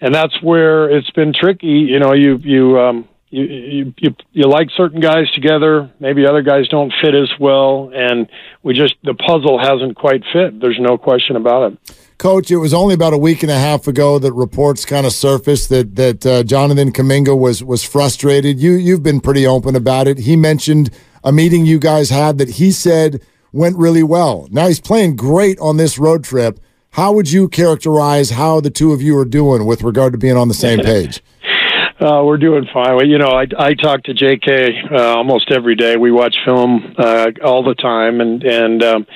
and 0.00 0.14
that's 0.14 0.40
where 0.42 0.90
it's 0.90 1.10
been 1.10 1.32
tricky. 1.32 1.66
You 1.66 1.98
know 1.98 2.12
you 2.14 2.36
you 2.36 2.78
um, 2.78 3.08
you, 3.30 3.44
you 3.44 3.94
you 3.98 4.14
you 4.32 4.44
like 4.48 4.68
certain 4.76 5.00
guys 5.00 5.30
together. 5.32 5.90
Maybe 6.00 6.26
other 6.26 6.42
guys 6.42 6.68
don't 6.68 6.92
fit 7.02 7.14
as 7.14 7.30
well. 7.38 7.90
And 7.94 8.28
we 8.62 8.74
just 8.74 8.94
the 9.04 9.14
puzzle 9.14 9.58
hasn't 9.58 9.96
quite 9.96 10.22
fit. 10.32 10.60
There's 10.60 10.78
no 10.80 10.96
question 10.96 11.36
about 11.36 11.72
it. 11.72 11.96
Coach 12.16 12.50
it 12.50 12.56
was 12.56 12.74
only 12.74 12.94
about 12.94 13.12
a 13.12 13.18
week 13.18 13.42
and 13.42 13.52
a 13.52 13.58
half 13.58 13.86
ago 13.86 14.18
that 14.18 14.32
reports 14.32 14.84
kind 14.84 15.06
of 15.06 15.12
surfaced 15.12 15.68
that 15.68 15.96
that 15.96 16.26
uh, 16.26 16.42
Jonathan 16.42 16.92
Kuminga 16.92 17.38
was 17.38 17.62
was 17.62 17.84
frustrated. 17.84 18.58
You 18.58 18.72
you've 18.72 19.02
been 19.02 19.20
pretty 19.20 19.46
open 19.46 19.76
about 19.76 20.08
it. 20.08 20.18
He 20.18 20.34
mentioned 20.34 20.90
a 21.22 21.32
meeting 21.32 21.66
you 21.66 21.78
guys 21.78 22.10
had 22.10 22.38
that 22.38 22.50
he 22.50 22.70
said 22.72 23.22
went 23.52 23.76
really 23.76 24.02
well. 24.02 24.48
Now 24.50 24.68
he's 24.68 24.80
playing 24.80 25.16
great 25.16 25.58
on 25.58 25.76
this 25.76 25.98
road 25.98 26.24
trip. 26.24 26.60
How 26.92 27.12
would 27.12 27.30
you 27.30 27.48
characterize 27.48 28.30
how 28.30 28.60
the 28.60 28.70
two 28.70 28.92
of 28.92 29.02
you 29.02 29.16
are 29.18 29.26
doing 29.26 29.66
with 29.66 29.82
regard 29.82 30.12
to 30.14 30.18
being 30.18 30.36
on 30.36 30.48
the 30.48 30.54
same 30.54 30.80
page 30.84 31.22
uh, 32.00 32.22
we're 32.24 32.36
doing 32.36 32.66
fine. 32.72 32.94
Well, 32.94 33.06
you 33.06 33.18
know, 33.18 33.30
I 33.30 33.46
I 33.58 33.74
talk 33.74 34.04
to 34.04 34.14
J.K. 34.14 34.82
Uh, 34.90 35.16
almost 35.16 35.50
every 35.50 35.74
day. 35.74 35.96
We 35.96 36.12
watch 36.12 36.36
film 36.44 36.94
uh, 36.96 37.30
all 37.44 37.64
the 37.64 37.74
time, 37.74 38.20
and 38.20 38.44
and 38.44 38.82
um, 38.84 39.06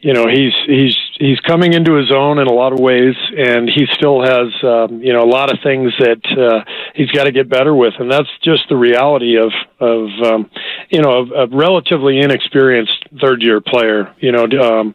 you 0.00 0.12
know 0.12 0.28
he's 0.28 0.52
he's 0.66 0.96
he's 1.18 1.40
coming 1.40 1.72
into 1.72 1.94
his 1.94 2.12
own 2.12 2.38
in 2.38 2.46
a 2.46 2.52
lot 2.52 2.74
of 2.74 2.78
ways, 2.78 3.14
and 3.36 3.70
he 3.70 3.86
still 3.92 4.20
has 4.22 4.52
um, 4.62 5.02
you 5.02 5.14
know 5.14 5.22
a 5.22 5.30
lot 5.30 5.50
of 5.50 5.60
things 5.62 5.92
that 5.98 6.20
uh, 6.36 6.70
he's 6.94 7.10
got 7.10 7.24
to 7.24 7.32
get 7.32 7.48
better 7.48 7.74
with, 7.74 7.94
and 7.98 8.10
that's 8.10 8.28
just 8.42 8.68
the 8.68 8.76
reality 8.76 9.38
of 9.38 9.52
of 9.80 10.08
um, 10.22 10.50
you 10.90 11.00
know 11.00 11.24
a, 11.24 11.44
a 11.44 11.46
relatively 11.46 12.18
inexperienced 12.18 13.06
third 13.18 13.40
year 13.40 13.62
player. 13.62 14.14
You 14.18 14.32
know, 14.32 14.44
um, 14.44 14.94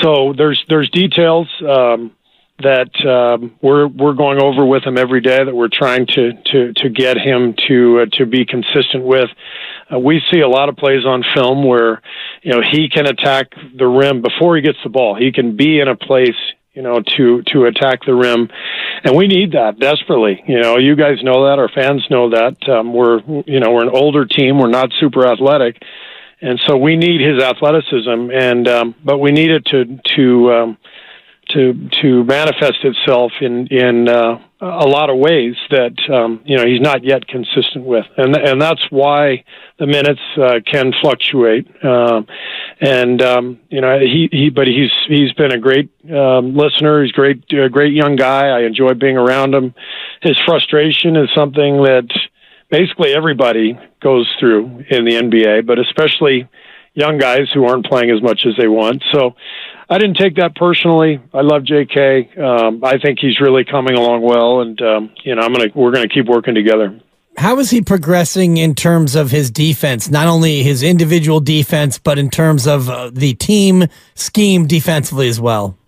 so 0.00 0.32
there's 0.36 0.64
there's 0.68 0.90
details. 0.90 1.48
Um, 1.66 2.12
that 2.60 2.90
um, 3.06 3.54
we're 3.62 3.86
we're 3.86 4.14
going 4.14 4.42
over 4.42 4.64
with 4.64 4.82
him 4.84 4.98
every 4.98 5.20
day 5.20 5.44
that 5.44 5.54
we're 5.54 5.68
trying 5.72 6.06
to 6.06 6.32
to 6.46 6.72
to 6.74 6.88
get 6.88 7.16
him 7.16 7.54
to 7.68 8.00
uh, 8.00 8.06
to 8.16 8.26
be 8.26 8.44
consistent 8.44 9.04
with. 9.04 9.30
Uh, 9.92 9.98
we 9.98 10.20
see 10.32 10.40
a 10.40 10.48
lot 10.48 10.68
of 10.68 10.76
plays 10.76 11.04
on 11.06 11.22
film 11.34 11.64
where 11.64 12.02
you 12.42 12.52
know 12.52 12.60
he 12.60 12.88
can 12.88 13.06
attack 13.06 13.52
the 13.76 13.86
rim 13.86 14.22
before 14.22 14.56
he 14.56 14.62
gets 14.62 14.78
the 14.82 14.90
ball. 14.90 15.14
He 15.14 15.30
can 15.30 15.56
be 15.56 15.78
in 15.78 15.88
a 15.88 15.96
place 15.96 16.36
you 16.74 16.82
know 16.82 17.00
to 17.16 17.42
to 17.42 17.64
attack 17.66 18.00
the 18.04 18.14
rim, 18.14 18.48
and 19.04 19.16
we 19.16 19.28
need 19.28 19.52
that 19.52 19.78
desperately. 19.78 20.42
You 20.46 20.60
know, 20.60 20.78
you 20.78 20.96
guys 20.96 21.22
know 21.22 21.46
that. 21.46 21.58
Our 21.58 21.68
fans 21.68 22.04
know 22.10 22.30
that. 22.30 22.68
Um, 22.68 22.92
we're 22.92 23.20
you 23.46 23.60
know 23.60 23.70
we're 23.72 23.84
an 23.84 23.94
older 23.94 24.24
team. 24.24 24.58
We're 24.58 24.68
not 24.68 24.90
super 24.98 25.26
athletic. 25.26 25.80
And 26.40 26.60
so 26.68 26.76
we 26.76 26.94
need 26.94 27.20
his 27.20 27.42
athleticism, 27.42 28.30
and 28.32 28.68
um, 28.68 28.94
but 29.04 29.18
we 29.18 29.32
need 29.32 29.50
it 29.50 29.64
to 29.66 29.98
to 30.16 30.52
um, 30.52 30.78
to 31.50 31.88
to 32.02 32.24
manifest 32.24 32.84
itself 32.84 33.32
in 33.40 33.66
in 33.68 34.08
uh, 34.08 34.38
a 34.60 34.86
lot 34.86 35.10
of 35.10 35.16
ways 35.18 35.54
that 35.70 35.96
um, 36.12 36.40
you 36.44 36.56
know 36.56 36.66
he's 36.66 36.80
not 36.80 37.04
yet 37.04 37.26
consistent 37.26 37.84
with, 37.84 38.06
and 38.16 38.36
and 38.36 38.60
that's 38.60 38.84
why 38.90 39.44
the 39.78 39.86
minutes 39.86 40.20
uh, 40.36 40.60
can 40.66 40.92
fluctuate. 41.00 41.66
Um, 41.84 42.26
and 42.80 43.22
um, 43.22 43.60
you 43.70 43.80
know 43.80 43.98
he 43.98 44.28
he 44.30 44.50
but 44.50 44.66
he's 44.66 44.92
he's 45.06 45.32
been 45.32 45.52
a 45.52 45.58
great 45.58 45.90
um, 46.10 46.56
listener. 46.56 47.02
He's 47.02 47.12
great 47.12 47.44
a 47.52 47.68
great 47.68 47.94
young 47.94 48.16
guy. 48.16 48.48
I 48.48 48.62
enjoy 48.62 48.94
being 48.94 49.16
around 49.16 49.54
him. 49.54 49.74
His 50.22 50.38
frustration 50.44 51.16
is 51.16 51.28
something 51.34 51.82
that 51.82 52.08
basically 52.70 53.14
everybody 53.14 53.78
goes 54.00 54.32
through 54.38 54.84
in 54.90 55.04
the 55.04 55.12
NBA, 55.12 55.66
but 55.66 55.78
especially 55.78 56.48
young 56.94 57.16
guys 57.16 57.48
who 57.54 57.64
aren't 57.64 57.86
playing 57.86 58.10
as 58.10 58.20
much 58.20 58.44
as 58.44 58.54
they 58.58 58.66
want. 58.66 59.02
So 59.12 59.36
I 59.90 59.98
didn't 59.98 60.16
take 60.16 60.36
that 60.36 60.54
personally. 60.54 61.20
I 61.32 61.40
love 61.40 61.64
J.K. 61.64 62.30
Um, 62.36 62.84
I 62.84 62.98
think 62.98 63.18
he's 63.20 63.40
really 63.40 63.64
coming 63.64 63.94
along 63.94 64.22
well, 64.22 64.60
and 64.60 64.80
um, 64.82 65.10
you 65.24 65.34
know, 65.34 65.42
I'm 65.42 65.52
gonna 65.52 65.70
we're 65.74 65.92
gonna 65.92 66.08
keep 66.08 66.26
working 66.26 66.54
together. 66.54 67.00
How 67.38 67.58
is 67.58 67.70
he 67.70 67.80
progressing 67.80 68.56
in 68.56 68.74
terms 68.74 69.14
of 69.14 69.30
his 69.30 69.50
defense? 69.50 70.10
Not 70.10 70.26
only 70.26 70.62
his 70.62 70.82
individual 70.82 71.40
defense, 71.40 71.96
but 71.96 72.18
in 72.18 72.30
terms 72.30 72.66
of 72.66 72.90
uh, 72.90 73.10
the 73.12 73.32
team 73.34 73.86
scheme 74.14 74.66
defensively 74.66 75.28
as 75.28 75.40
well. 75.40 75.78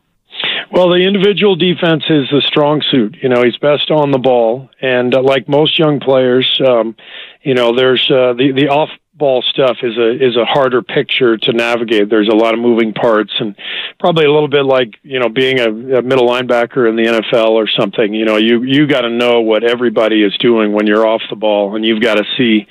Well, 0.73 0.89
the 0.89 1.05
individual 1.05 1.57
defense 1.57 2.05
is 2.09 2.33
a 2.33 2.41
strong 2.41 2.81
suit. 2.91 3.17
You 3.21 3.29
know, 3.29 3.43
he's 3.43 3.57
best 3.57 3.91
on 3.91 4.13
the 4.13 4.19
ball, 4.19 4.71
and 4.81 5.15
uh, 5.15 5.21
like 5.21 5.49
most 5.49 5.79
young 5.79 5.99
players, 5.99 6.61
um, 6.67 6.95
you 7.43 7.55
know, 7.55 7.75
there's 7.75 8.09
uh, 8.11 8.33
the 8.33 8.53
the 8.53 8.69
off 8.69 8.91
ball 9.21 9.43
stuff 9.43 9.77
is 9.83 9.97
a 9.97 10.11
is 10.11 10.37
a 10.37 10.45
harder 10.45 10.83
picture 10.83 11.37
to 11.37 11.53
navigate. 11.53 12.11
There's 12.11 12.29
a 12.29 12.35
lot 12.35 12.55
of 12.55 12.61
moving 12.61 12.93
parts, 12.93 13.33
and 13.39 13.55
probably 14.01 14.25
a 14.25 14.33
little 14.33 14.49
bit 14.49 14.65
like 14.65 14.97
you 15.03 15.21
know 15.21 15.29
being 15.29 15.61
a, 15.61 15.99
a 15.99 16.03
middle 16.03 16.27
linebacker 16.27 16.89
in 16.89 16.97
the 16.97 17.05
NFL 17.05 17.51
or 17.51 17.69
something. 17.69 18.13
You 18.13 18.25
know, 18.25 18.37
you 18.37 18.65
you 18.65 18.89
got 18.89 19.03
to 19.03 19.11
know 19.11 19.43
what 19.43 19.63
everybody 19.63 20.25
is 20.25 20.37
doing 20.39 20.73
when 20.73 20.89
you're 20.89 21.07
off 21.07 21.23
the 21.31 21.37
ball, 21.37 21.77
and 21.77 21.85
you've 21.85 22.03
got 22.03 22.17
to 22.17 22.25
see 22.37 22.67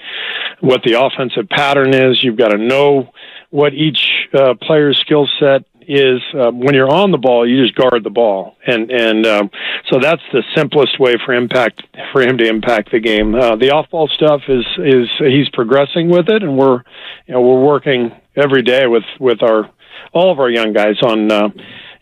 what 0.59 0.81
the 0.83 1.01
offensive 1.01 1.47
pattern 1.47 1.93
is. 1.93 2.21
You've 2.21 2.37
got 2.37 2.49
to 2.49 2.57
know 2.57 3.13
what 3.51 3.73
each 3.73 4.27
uh, 4.33 4.55
player's 4.61 4.97
skill 4.97 5.27
set 5.39 5.63
is 5.89 6.21
um, 6.35 6.59
when 6.59 6.75
you're 6.75 6.93
on 6.93 7.09
the 7.09 7.17
ball, 7.17 7.49
you 7.49 7.63
just 7.63 7.73
guard 7.73 8.03
the 8.03 8.11
ball, 8.11 8.55
and 8.65 8.91
and 8.91 9.25
um, 9.25 9.49
so 9.91 9.99
that's 9.99 10.21
the 10.31 10.43
simplest 10.55 10.99
way 10.99 11.15
for 11.25 11.33
impact 11.33 11.81
for 12.11 12.21
him 12.21 12.37
to 12.37 12.47
impact 12.47 12.91
the 12.91 12.99
game. 12.99 13.33
Uh, 13.33 13.55
the 13.55 13.71
off 13.71 13.89
ball 13.89 14.07
stuff 14.07 14.41
is 14.47 14.65
is 14.77 15.09
he's 15.17 15.49
progressing 15.49 16.07
with 16.07 16.29
it, 16.29 16.43
and 16.43 16.55
we're 16.55 16.83
you 17.25 17.33
know 17.33 17.41
we're 17.41 17.65
working 17.65 18.11
every 18.35 18.61
day 18.61 18.85
with 18.85 19.03
with 19.19 19.41
our 19.41 19.67
all 20.13 20.31
of 20.31 20.39
our 20.39 20.49
young 20.49 20.73
guys 20.73 21.01
on. 21.01 21.31
Uh, 21.31 21.49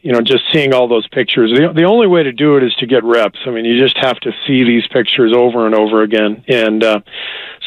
you 0.01 0.12
know, 0.12 0.22
just 0.22 0.44
seeing 0.54 0.74
all 0.74 0.88
those 0.88 1.08
pictures. 1.08 1.51
The, 1.51 1.74
the 1.74 1.84
only 1.84 2.08
way 2.08 2.24
to 2.24 2.32
do 2.32 2.56
it 2.56 2.63
is 2.63 2.74
to 2.75 2.86
get 2.86 3.04
reps. 3.04 3.39
I 3.46 3.50
mean, 3.50 3.66
you 3.66 3.82
just 3.82 3.98
have 3.98 4.20
to 4.22 4.32
see 4.46 4.63
these 4.63 4.88
pictures 4.88 5.34
over 5.36 5.66
and 5.66 5.74
over 5.74 6.04
again. 6.04 6.44
And 6.48 6.84
uh, 6.84 7.00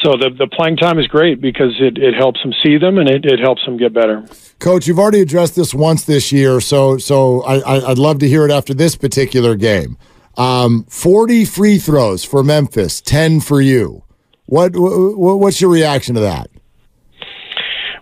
so 0.01 0.11
the, 0.11 0.29
the 0.29 0.47
playing 0.47 0.77
time 0.77 0.97
is 0.97 1.07
great 1.07 1.41
because 1.41 1.75
it, 1.79 1.97
it 1.97 2.15
helps 2.15 2.41
them 2.41 2.53
see 2.63 2.77
them 2.77 2.97
and 2.97 3.09
it, 3.09 3.25
it 3.25 3.39
helps 3.39 3.63
them 3.65 3.77
get 3.77 3.93
better. 3.93 4.25
Coach, 4.59 4.87
you've 4.87 4.99
already 4.99 5.21
addressed 5.21 5.55
this 5.55 5.73
once 5.73 6.05
this 6.05 6.31
year, 6.31 6.61
so 6.61 6.97
so 6.97 7.41
I, 7.41 7.89
would 7.89 7.97
love 7.97 8.19
to 8.19 8.27
hear 8.27 8.45
it 8.45 8.51
after 8.51 8.73
this 8.75 8.95
particular 8.95 9.55
game. 9.55 9.97
Um, 10.37 10.85
Forty 10.87 11.45
free 11.45 11.79
throws 11.79 12.23
for 12.23 12.43
Memphis, 12.43 13.01
ten 13.01 13.41
for 13.41 13.59
you. 13.59 14.03
What, 14.45 14.73
what 14.75 15.39
what's 15.39 15.61
your 15.61 15.71
reaction 15.71 16.13
to 16.13 16.21
that? 16.21 16.51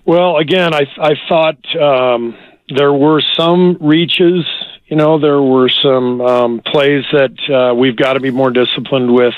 Well, 0.05 0.35
again, 0.37 0.73
I 0.73 0.81
I 0.97 1.13
thought 1.29 1.75
um, 1.77 2.35
there 2.75 2.93
were 2.93 3.21
some 3.37 3.77
reaches. 3.79 4.45
You 4.87 4.95
know, 4.95 5.19
there 5.19 5.41
were 5.41 5.69
some 5.69 6.21
um, 6.21 6.61
plays 6.65 7.03
that 7.11 7.37
uh, 7.49 7.75
we've 7.75 7.95
got 7.95 8.13
to 8.13 8.19
be 8.19 8.31
more 8.31 8.51
disciplined 8.51 9.13
with. 9.13 9.33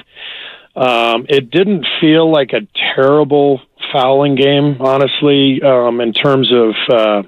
Um, 0.75 1.25
it 1.27 1.51
didn't 1.51 1.85
feel 1.99 2.31
like 2.31 2.53
a 2.53 2.67
terrible 2.95 3.61
fouling 3.91 4.35
game, 4.35 4.77
honestly, 4.79 5.61
um, 5.61 5.99
in 5.99 6.13
terms 6.13 6.51
of, 6.53 6.75
uh, 6.89 7.23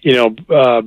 you 0.00 0.14
know, 0.14 0.34
uh, 0.48 0.82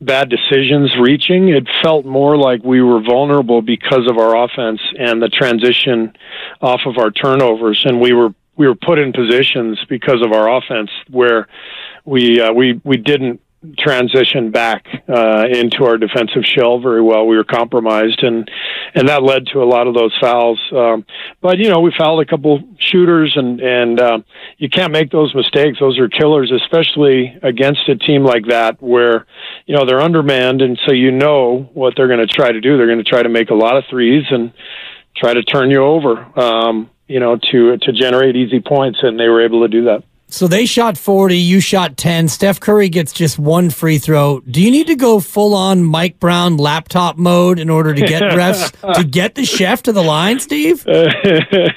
bad 0.00 0.28
decisions 0.30 0.94
reaching. 0.96 1.48
It 1.48 1.68
felt 1.82 2.04
more 2.04 2.36
like 2.36 2.62
we 2.62 2.80
were 2.82 3.00
vulnerable 3.02 3.62
because 3.62 4.08
of 4.08 4.18
our 4.18 4.44
offense 4.44 4.80
and 4.98 5.20
the 5.20 5.28
transition 5.28 6.12
off 6.60 6.82
of 6.86 6.98
our 6.98 7.10
turnovers, 7.10 7.82
and 7.84 8.00
we 8.00 8.12
were 8.12 8.34
we 8.56 8.68
were 8.68 8.74
put 8.74 8.98
in 8.98 9.12
positions 9.12 9.78
because 9.88 10.22
of 10.22 10.32
our 10.32 10.58
offense 10.58 10.90
where 11.08 11.48
we 12.04 12.40
uh, 12.40 12.52
we 12.52 12.80
we 12.84 12.96
didn't 12.96 13.40
transition 13.78 14.50
back 14.50 14.86
uh, 15.08 15.44
into 15.48 15.84
our 15.84 15.96
defensive 15.96 16.44
shell 16.44 16.80
very 16.80 17.02
well. 17.02 17.26
We 17.26 17.36
were 17.36 17.44
compromised, 17.44 18.22
and 18.22 18.50
and 18.94 19.08
that 19.08 19.22
led 19.22 19.46
to 19.52 19.62
a 19.62 19.64
lot 19.64 19.86
of 19.86 19.94
those 19.94 20.16
fouls. 20.20 20.60
Um, 20.72 21.06
but 21.40 21.58
you 21.58 21.70
know, 21.70 21.80
we 21.80 21.92
fouled 21.96 22.20
a 22.20 22.26
couple 22.26 22.60
shooters, 22.78 23.34
and 23.36 23.60
and 23.60 24.00
uh, 24.00 24.18
you 24.58 24.68
can't 24.68 24.92
make 24.92 25.10
those 25.10 25.34
mistakes. 25.34 25.78
Those 25.78 25.98
are 25.98 26.08
killers, 26.08 26.52
especially 26.52 27.38
against 27.42 27.88
a 27.88 27.96
team 27.96 28.24
like 28.24 28.46
that, 28.48 28.82
where 28.82 29.26
you 29.66 29.76
know 29.76 29.84
they're 29.86 30.00
undermanned, 30.00 30.60
and 30.60 30.78
so 30.86 30.92
you 30.92 31.12
know 31.12 31.70
what 31.72 31.94
they're 31.96 32.08
going 32.08 32.26
to 32.26 32.26
try 32.26 32.50
to 32.50 32.60
do. 32.60 32.76
They're 32.76 32.86
going 32.86 32.98
to 32.98 33.04
try 33.04 33.22
to 33.22 33.28
make 33.28 33.50
a 33.50 33.54
lot 33.54 33.76
of 33.76 33.84
threes 33.88 34.24
and 34.30 34.52
try 35.16 35.34
to 35.34 35.42
turn 35.42 35.70
you 35.70 35.84
over. 35.84 36.38
Um, 36.38 36.90
you 37.06 37.20
know, 37.20 37.36
to 37.50 37.76
to 37.76 37.92
generate 37.92 38.36
easy 38.36 38.60
points, 38.60 39.00
and 39.02 39.20
they 39.20 39.28
were 39.28 39.44
able 39.44 39.62
to 39.62 39.68
do 39.68 39.84
that. 39.84 40.02
So 40.32 40.48
they 40.48 40.64
shot 40.64 40.96
40, 40.96 41.36
you 41.36 41.60
shot 41.60 41.98
10. 41.98 42.26
Steph 42.28 42.58
Curry 42.58 42.88
gets 42.88 43.12
just 43.12 43.38
one 43.38 43.68
free 43.68 43.98
throw. 43.98 44.40
Do 44.40 44.62
you 44.62 44.70
need 44.70 44.86
to 44.86 44.96
go 44.96 45.20
full 45.20 45.54
on 45.54 45.84
Mike 45.84 46.18
Brown 46.18 46.56
laptop 46.56 47.18
mode 47.18 47.58
in 47.58 47.68
order 47.68 47.92
to 47.92 48.00
get 48.00 48.22
refs 48.32 48.72
to 48.94 49.04
get 49.04 49.34
the 49.34 49.44
chef 49.44 49.82
to 49.82 49.92
the 49.92 50.02
line, 50.02 50.40
Steve? 50.40 50.86
yeah, 50.88 51.68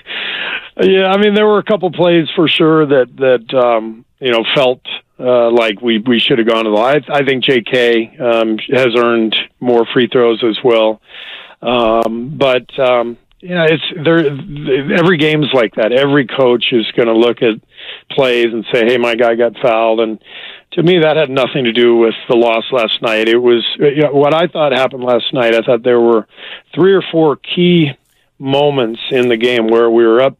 I 0.78 1.18
mean 1.18 1.34
there 1.34 1.46
were 1.46 1.60
a 1.60 1.64
couple 1.64 1.92
plays 1.92 2.30
for 2.34 2.48
sure 2.48 2.86
that 2.86 3.14
that 3.18 3.54
um, 3.54 4.06
you 4.20 4.32
know 4.32 4.46
felt 4.56 4.80
uh, 5.20 5.52
like 5.52 5.82
we 5.82 6.00
we 6.00 6.22
should 6.22 6.40
have 6.40 6.48
gone 6.48 6.64
to 6.64 6.70
the 6.70 6.78
line. 6.78 7.04
I, 7.10 7.18
I 7.18 7.26
think 7.26 7.44
J.K. 7.44 8.18
Um, 8.18 8.58
has 8.72 8.96
earned 8.98 9.36
more 9.60 9.86
free 9.94 10.08
throws 10.08 10.42
as 10.46 10.58
well, 10.64 11.02
um, 11.62 12.38
but 12.38 12.80
um, 12.80 13.18
yeah, 13.42 13.68
it's 13.70 13.84
there. 14.04 14.26
Every 14.98 15.18
game's 15.18 15.52
like 15.54 15.76
that. 15.76 15.92
Every 15.92 16.26
coach 16.26 16.72
is 16.72 16.90
going 16.96 17.08
to 17.08 17.14
look 17.14 17.42
at 17.42 17.56
plays 18.12 18.54
and 18.54 18.66
say, 18.72 18.86
"Hey, 18.86 18.98
my 18.98 19.16
guy 19.16 19.36
got 19.36 19.58
fouled." 19.62 20.00
And 20.00 20.20
to 20.72 20.84
me, 20.84 21.00
that 21.00 21.18
had 21.18 21.30
nothing 21.30 21.66
to 21.66 21.72
do 21.72 21.96
with 21.98 22.16
the 22.30 22.36
loss 22.36 22.66
last 22.72 23.02
night. 23.02 23.28
It 23.28 23.38
was 23.38 23.66
you 23.80 24.04
know, 24.04 24.14
what 24.14 24.34
I 24.34 24.48
thought 24.48 24.72
happened 24.72 25.04
last 25.04 25.34
night. 25.34 25.56
I 25.56 25.62
thought 25.62 25.84
there 25.84 26.02
were 26.02 26.28
three 26.74 26.94
or 26.94 27.04
four 27.12 27.38
key 27.38 27.92
moments 28.40 29.00
in 29.12 29.30
the 29.30 29.38
game 29.38 29.68
where 29.68 29.90
we 29.90 30.06
were 30.06 30.22
up 30.22 30.38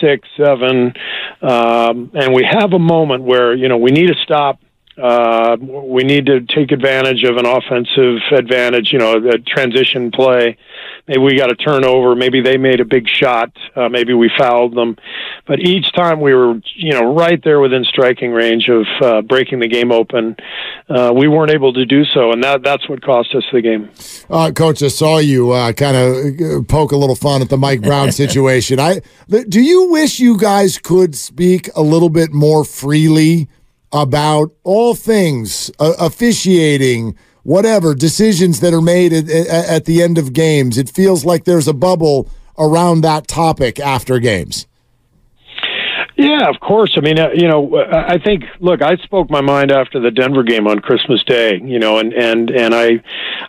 six, 0.00 0.28
seven, 0.36 0.92
um, 1.40 2.10
and 2.14 2.34
we 2.34 2.44
have 2.44 2.72
a 2.72 2.78
moment 2.78 3.22
where 3.22 3.54
you 3.54 3.68
know 3.68 3.78
we 3.78 3.90
need 3.90 4.08
to 4.08 4.16
stop 4.22 4.60
uh, 5.00 5.56
we 5.60 6.04
need 6.04 6.26
to 6.26 6.40
take 6.40 6.72
advantage 6.72 7.22
of 7.24 7.36
an 7.36 7.44
offensive 7.44 8.18
advantage, 8.32 8.92
you 8.92 8.98
know, 8.98 9.16
a 9.16 9.38
transition 9.38 10.10
play. 10.10 10.56
Maybe 11.08 11.20
we 11.20 11.36
got 11.36 11.50
a 11.50 11.56
turnover. 11.56 12.16
Maybe 12.16 12.40
they 12.40 12.56
made 12.56 12.80
a 12.80 12.84
big 12.84 13.06
shot. 13.08 13.50
Uh, 13.74 13.88
maybe 13.88 14.12
we 14.12 14.30
fouled 14.36 14.74
them. 14.74 14.96
But 15.46 15.60
each 15.60 15.92
time 15.92 16.20
we 16.20 16.34
were, 16.34 16.60
you 16.74 16.92
know, 16.92 17.14
right 17.14 17.42
there 17.44 17.60
within 17.60 17.84
striking 17.84 18.32
range 18.32 18.68
of 18.68 18.86
uh, 19.00 19.22
breaking 19.22 19.60
the 19.60 19.68
game 19.68 19.92
open, 19.92 20.36
uh, 20.88 21.12
we 21.14 21.28
weren't 21.28 21.52
able 21.52 21.72
to 21.74 21.84
do 21.84 22.04
so, 22.04 22.32
and 22.32 22.42
that 22.42 22.62
that's 22.62 22.88
what 22.88 23.02
cost 23.02 23.34
us 23.34 23.44
the 23.52 23.62
game. 23.62 23.90
Uh, 24.28 24.50
Coach, 24.50 24.82
I 24.82 24.88
saw 24.88 25.18
you 25.18 25.52
uh, 25.52 25.72
kind 25.72 25.96
of 25.96 26.68
poke 26.68 26.92
a 26.92 26.96
little 26.96 27.16
fun 27.16 27.42
at 27.42 27.48
the 27.48 27.56
Mike 27.56 27.82
Brown 27.82 28.10
situation. 28.24 28.80
I 28.80 29.00
do 29.28 29.60
you 29.60 29.90
wish 29.90 30.18
you 30.18 30.36
guys 30.36 30.78
could 30.78 31.14
speak 31.14 31.70
a 31.76 31.82
little 31.82 32.10
bit 32.10 32.32
more 32.32 32.64
freely? 32.64 33.48
about 33.92 34.52
all 34.62 34.94
things 34.94 35.70
uh, 35.78 35.94
officiating, 35.98 37.16
whatever 37.46 37.94
decisions 37.94 38.58
that 38.58 38.74
are 38.74 38.82
made 38.82 39.12
at, 39.12 39.28
at, 39.30 39.84
the 39.84 40.02
end 40.02 40.18
of 40.18 40.32
games. 40.32 40.76
It 40.76 40.90
feels 40.90 41.24
like 41.24 41.44
there's 41.44 41.68
a 41.68 41.72
bubble 41.72 42.28
around 42.58 43.02
that 43.02 43.28
topic 43.28 43.78
after 43.78 44.18
games. 44.18 44.66
Yeah, 46.16 46.48
of 46.48 46.58
course. 46.58 46.94
I 46.96 47.00
mean, 47.00 47.20
uh, 47.20 47.28
you 47.34 47.46
know, 47.46 47.76
I 47.76 48.18
think. 48.18 48.44
Look, 48.58 48.82
I 48.82 48.96
spoke 48.96 49.30
my 49.30 49.42
mind 49.42 49.70
after 49.70 50.00
the 50.00 50.10
Denver 50.10 50.42
game 50.42 50.66
on 50.66 50.80
Christmas 50.80 51.22
Day. 51.24 51.60
You 51.62 51.78
know, 51.78 51.98
and 51.98 52.12
and 52.14 52.50
and 52.50 52.74
I, 52.74 53.02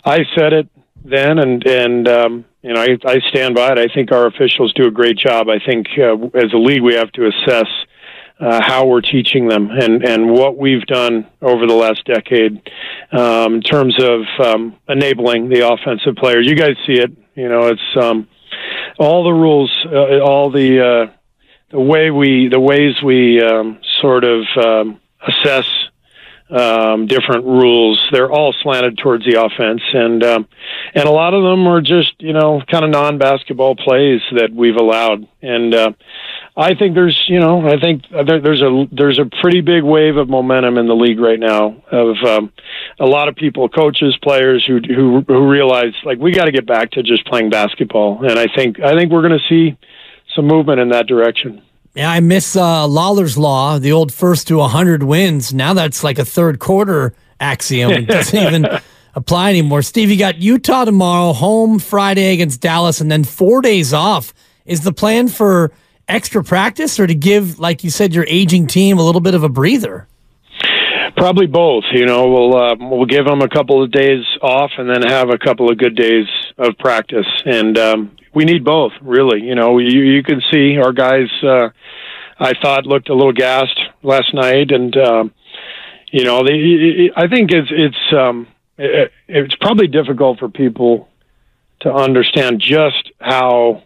I 0.03 0.19
said 0.37 0.51
it 0.53 0.67
then, 1.03 1.39
and 1.39 1.65
and 1.65 2.07
um, 2.09 2.45
you 2.61 2.73
know, 2.73 2.81
I 2.81 2.97
I 3.05 3.19
stand 3.29 3.55
by 3.55 3.71
it. 3.71 3.79
I 3.79 3.87
think 3.93 4.11
our 4.11 4.27
officials 4.27 4.73
do 4.73 4.85
a 4.85 4.91
great 4.91 5.17
job. 5.17 5.47
I 5.47 5.59
think 5.65 5.87
uh, 5.97 6.17
as 6.37 6.51
a 6.53 6.57
league, 6.57 6.83
we 6.83 6.95
have 6.95 7.11
to 7.13 7.27
assess 7.27 7.69
uh, 8.39 8.61
how 8.61 8.85
we're 8.85 9.01
teaching 9.01 9.47
them 9.47 9.69
and, 9.71 10.03
and 10.03 10.31
what 10.31 10.57
we've 10.57 10.85
done 10.85 11.27
over 11.41 11.65
the 11.65 11.73
last 11.73 12.05
decade 12.05 12.61
um, 13.11 13.55
in 13.55 13.61
terms 13.61 13.97
of 14.01 14.21
um, 14.39 14.75
enabling 14.87 15.49
the 15.49 15.67
offensive 15.67 16.15
players. 16.15 16.47
You 16.47 16.55
guys 16.55 16.75
see 16.85 16.93
it. 16.93 17.11
You 17.35 17.49
know, 17.49 17.67
it's 17.67 17.97
um, 17.99 18.27
all 18.99 19.23
the 19.23 19.33
rules, 19.33 19.71
uh, 19.85 20.19
all 20.19 20.49
the 20.49 20.85
uh, 20.85 21.11
the 21.69 21.79
way 21.79 22.11
we, 22.11 22.47
the 22.47 22.59
ways 22.59 23.01
we 23.03 23.41
um, 23.41 23.79
sort 23.99 24.23
of 24.23 24.45
um, 24.57 24.99
assess 25.27 25.65
um, 26.49 27.07
different 27.07 27.45
rules. 27.45 28.05
They're 28.11 28.31
all 28.31 28.53
slanted 28.53 28.97
towards 28.97 29.25
the 29.25 29.43
offense, 29.43 29.81
and 29.93 30.23
um, 30.23 30.47
and 30.93 31.05
a 31.05 31.11
lot 31.11 31.33
of 31.33 31.43
them 31.43 31.67
are 31.67 31.81
just 31.81 32.13
you 32.19 32.33
know 32.33 32.61
kind 32.69 32.85
of 32.85 32.91
non-basketball 32.91 33.75
plays 33.75 34.21
that 34.31 34.51
we've 34.53 34.77
allowed. 34.77 35.27
And 35.41 35.73
uh, 35.73 35.91
I 36.59 36.73
think 36.73 36.95
there's, 36.95 37.25
you 37.27 37.39
know, 37.39 37.67
I 37.67 37.79
think 37.79 38.03
there, 38.09 38.41
there's 38.41 38.63
a 38.63 38.87
there's 38.91 39.19
a 39.19 39.25
pretty 39.41 39.61
big 39.61 39.83
wave 39.83 40.17
of 40.17 40.27
momentum 40.27 40.79
in 40.79 40.87
the 40.87 40.95
league 40.95 41.19
right 41.19 41.39
now 41.39 41.83
of 41.91 42.15
um, 42.25 42.51
a 42.99 43.05
lot 43.05 43.27
of 43.27 43.35
people, 43.35 43.69
coaches, 43.69 44.17
players 44.23 44.65
who 44.65 44.79
who 44.79 45.21
who 45.27 45.47
realize 45.47 45.93
like 46.03 46.17
we 46.17 46.31
got 46.31 46.45
to 46.45 46.51
get 46.51 46.65
back 46.65 46.89
to 46.91 47.03
just 47.03 47.27
playing 47.27 47.51
basketball, 47.51 48.25
and 48.27 48.39
I 48.39 48.47
think 48.47 48.79
I 48.79 48.95
think 48.95 49.11
we're 49.11 49.21
going 49.21 49.39
to 49.39 49.47
see 49.47 49.77
some 50.35 50.47
movement 50.47 50.79
in 50.79 50.89
that 50.89 51.05
direction. 51.05 51.61
Yeah, 51.93 52.09
I 52.09 52.21
miss 52.21 52.55
uh, 52.55 52.87
Lawler's 52.87 53.37
law, 53.37 53.77
the 53.77 53.91
old 53.91 54.11
first 54.11 54.47
to 54.47 54.57
100 54.57 55.03
wins. 55.03 55.53
Now 55.53 55.75
that's 55.75 56.03
like 56.03 56.17
a 56.17 56.25
third 56.25 56.57
quarter 56.57 57.13
axiom. 57.39 57.91
It 57.91 58.07
doesn't 58.07 58.37
even 58.47 58.67
apply 59.13 59.51
anymore. 59.51 59.83
Steve, 59.83 60.09
you 60.09 60.17
got 60.17 60.37
Utah 60.37 60.85
tomorrow, 60.85 61.33
home 61.33 61.77
Friday 61.77 62.33
against 62.33 62.61
Dallas, 62.61 62.99
and 62.99 63.11
then 63.11 63.23
four 63.23 63.61
days 63.61 63.93
off. 63.93 64.33
Is 64.65 64.81
the 64.81 64.91
plan 64.91 65.27
for 65.27 65.71
extra 66.07 66.43
practice 66.43 66.99
or 66.99 67.07
to 67.07 67.15
give, 67.15 67.59
like 67.59 67.83
you 67.83 67.89
said, 67.89 68.13
your 68.13 68.25
aging 68.27 68.67
team 68.67 68.97
a 68.97 69.03
little 69.03 69.21
bit 69.21 69.35
of 69.35 69.43
a 69.43 69.49
breather? 69.49 70.07
Probably 71.15 71.47
both. 71.47 71.85
You 71.91 72.05
know, 72.05 72.29
we'll 72.29 72.55
uh, 72.55 72.75
we'll 72.79 73.05
give 73.05 73.25
them 73.25 73.41
a 73.41 73.49
couple 73.49 73.81
of 73.83 73.91
days 73.91 74.23
off 74.41 74.71
and 74.77 74.89
then 74.89 75.01
have 75.01 75.29
a 75.29 75.37
couple 75.37 75.69
of 75.71 75.77
good 75.77 75.95
days 75.95 76.27
of 76.57 76.77
practice, 76.77 77.25
and 77.43 77.77
um, 77.77 78.15
we 78.35 78.45
need 78.45 78.63
both. 78.63 78.91
Really, 79.01 79.41
you 79.41 79.55
know, 79.55 79.79
you 79.79 80.01
you 80.01 80.21
can 80.21 80.41
see 80.51 80.77
our 80.77 80.93
guys. 80.93 81.27
Uh, 81.41 81.69
I 82.39 82.53
thought 82.61 82.85
looked 82.85 83.09
a 83.09 83.15
little 83.15 83.33
gassed 83.33 83.79
last 84.03 84.31
night, 84.33 84.71
and 84.71 84.95
um, 84.95 85.33
you 86.11 86.23
know, 86.23 86.43
they, 86.43 87.09
I 87.15 87.27
think 87.27 87.51
it's 87.51 87.69
it's 87.71 88.13
um, 88.13 88.47
it, 88.77 89.11
it's 89.27 89.55
probably 89.55 89.87
difficult 89.87 90.37
for 90.37 90.49
people 90.49 91.09
to 91.79 91.91
understand 91.91 92.59
just 92.59 93.11
how 93.19 93.83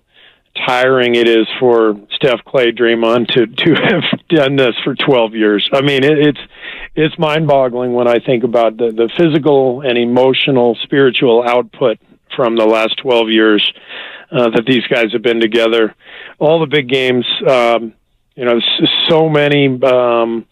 tiring 0.55 1.15
it 1.15 1.27
is 1.27 1.47
for 1.59 1.99
Steph 2.11 2.43
Clay 2.45 2.71
Draymond 2.71 3.27
to 3.33 3.47
to 3.47 3.73
have 3.75 4.03
done 4.29 4.55
this 4.55 4.75
for 4.83 4.95
12 4.95 5.35
years. 5.35 5.69
I 5.73 5.81
mean, 5.81 6.03
it, 6.03 6.17
it's 6.17 6.39
it's 6.95 7.17
mind-boggling 7.17 7.93
when 7.93 8.07
I 8.07 8.19
think 8.19 8.43
about 8.43 8.77
the 8.77 8.91
the 8.91 9.09
physical 9.17 9.81
and 9.81 9.97
emotional, 9.97 10.75
spiritual 10.83 11.43
output 11.43 11.99
from 12.35 12.55
the 12.55 12.65
last 12.65 12.97
12 12.97 13.29
years 13.29 13.73
uh, 14.31 14.49
that 14.49 14.65
these 14.65 14.85
guys 14.87 15.11
have 15.11 15.21
been 15.21 15.39
together. 15.39 15.93
All 16.39 16.59
the 16.59 16.67
big 16.67 16.87
games, 16.87 17.25
um, 17.47 17.93
you 18.35 18.45
know, 18.45 18.59
so 19.09 19.29
many 19.29 19.67
um, 19.83 20.45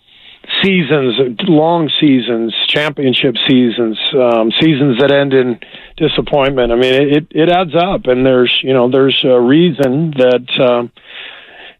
seasons, 0.63 1.15
long 1.47 1.89
seasons, 1.99 2.53
championship 2.67 3.35
seasons, 3.47 3.97
um, 4.13 4.51
seasons 4.59 4.99
that 4.99 5.11
end 5.11 5.33
in 5.33 5.59
disappointment. 5.97 6.71
I 6.71 6.75
mean, 6.75 6.93
it 6.93 7.27
it 7.31 7.49
adds 7.49 7.75
up, 7.75 8.05
and 8.05 8.25
there's 8.25 8.59
you 8.63 8.73
know 8.73 8.89
there's 8.89 9.23
a 9.23 9.39
reason 9.39 10.11
that 10.11 10.59
um, 10.59 10.91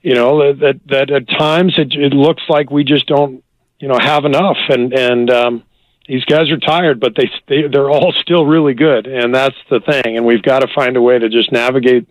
you 0.02 0.16
know 0.16 0.54
that 0.54 0.80
that 0.88 1.12
at 1.12 1.28
times 1.28 1.78
it 1.78 1.94
it 1.94 2.14
looks 2.14 2.44
like 2.50 2.70
we 2.70 2.84
just 2.84 3.08
don't 3.08 3.44
you 3.80 3.88
know 3.88 3.98
have 4.00 4.26
enough, 4.26 4.58
and 4.70 4.94
and 4.94 5.30
um, 5.30 5.64
these 6.08 6.26
guys 6.26 6.50
are 6.50 6.58
tired, 6.58 7.00
but 7.00 7.14
they, 7.16 7.30
they 7.48 7.68
they're 7.68 7.90
all 7.90 8.14
still 8.14 8.46
really 8.46 8.74
good, 8.74 9.08
and 9.08 9.34
that's 9.34 9.58
the 9.70 9.80
thing. 9.80 10.18
And 10.18 10.26
we've 10.26 10.44
got 10.44 10.60
to 10.60 10.68
find 10.74 10.98
a 10.98 11.02
way 11.02 11.20
to 11.20 11.30
just 11.30 11.52
navigate 11.52 12.08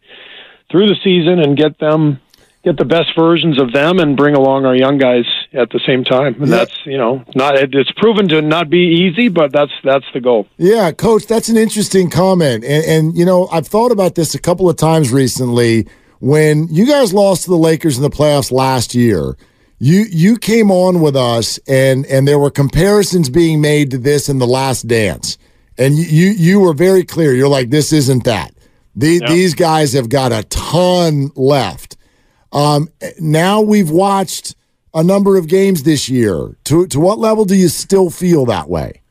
through 0.71 0.89
the 0.89 0.97
season 1.03 1.41
and 1.41 1.57
get 1.57 1.79
them 1.79 2.21
get 2.69 2.77
the 2.77 2.85
best 2.85 3.15
versions 3.17 3.59
of 3.61 3.73
them 3.73 3.99
and 3.99 4.17
bring 4.17 4.35
along 4.35 4.67
our 4.67 4.77
young 4.77 4.99
guys 4.99 5.25
at 5.55 5.71
the 5.71 5.81
same 5.87 6.05
time. 6.05 6.35
And 6.35 6.49
yeah. 6.49 6.59
that's 6.59 6.75
you 6.85 6.99
know 6.99 7.25
not 7.35 7.57
it's 7.57 7.93
proven 7.93 8.29
to 8.29 8.43
not 8.43 8.69
be 8.69 9.09
easy, 9.09 9.29
but 9.29 9.53
that's 9.53 9.73
that's 9.83 10.05
the 10.13 10.21
goal. 10.21 10.47
Yeah, 10.59 10.93
coach, 10.93 11.27
that's 11.27 11.49
an 11.49 11.57
interesting 11.57 12.11
comment, 12.11 12.65
and, 12.65 12.85
and 12.85 13.17
you 13.17 13.25
know 13.25 13.49
I've 13.49 13.67
thought 13.67 13.93
about 13.93 14.15
this 14.15 14.35
a 14.35 14.39
couple 14.39 14.69
of 14.69 14.77
times 14.77 15.13
recently. 15.13 15.87
When 16.21 16.67
you 16.69 16.85
guys 16.85 17.15
lost 17.15 17.45
to 17.45 17.51
the 17.51 17.57
Lakers 17.57 17.97
in 17.97 18.03
the 18.03 18.11
playoffs 18.11 18.51
last 18.51 18.95
year, 18.95 19.37
you 19.79 20.05
you 20.11 20.37
came 20.37 20.71
on 20.71 21.01
with 21.01 21.17
us, 21.17 21.59
and 21.67 22.05
and 22.07 22.29
there 22.29 22.39
were 22.39 22.51
comparisons 22.51 23.31
being 23.31 23.61
made 23.61 23.91
to 23.93 23.99
this 23.99 24.29
in 24.29 24.39
the 24.39 24.47
Last 24.47 24.89
Dance, 24.89 25.39
and 25.79 25.97
you 25.97 26.29
you 26.31 26.61
were 26.61 26.75
very 26.75 27.05
clear. 27.05 27.33
You're 27.35 27.49
like, 27.49 27.71
this 27.71 27.93
isn't 27.93 28.25
that. 28.25 28.53
The, 28.97 29.21
yep. 29.21 29.31
These 29.31 29.55
guys 29.55 29.93
have 29.93 30.09
got 30.09 30.33
a 30.33 30.43
ton 30.49 31.31
left 31.37 31.98
um, 32.53 32.89
now 33.19 33.61
we've 33.61 33.91
watched 33.91 34.55
a 34.95 35.03
number 35.03 35.37
of 35.37 35.49
games 35.49 35.83
this 35.83 36.09
year. 36.09 36.57
To 36.65 36.87
to 36.87 37.01
what 37.01 37.19
level 37.19 37.45
do 37.45 37.55
you 37.55 37.69
still 37.69 38.11
feel 38.11 38.47
that 38.47 38.69
way? 38.69 39.03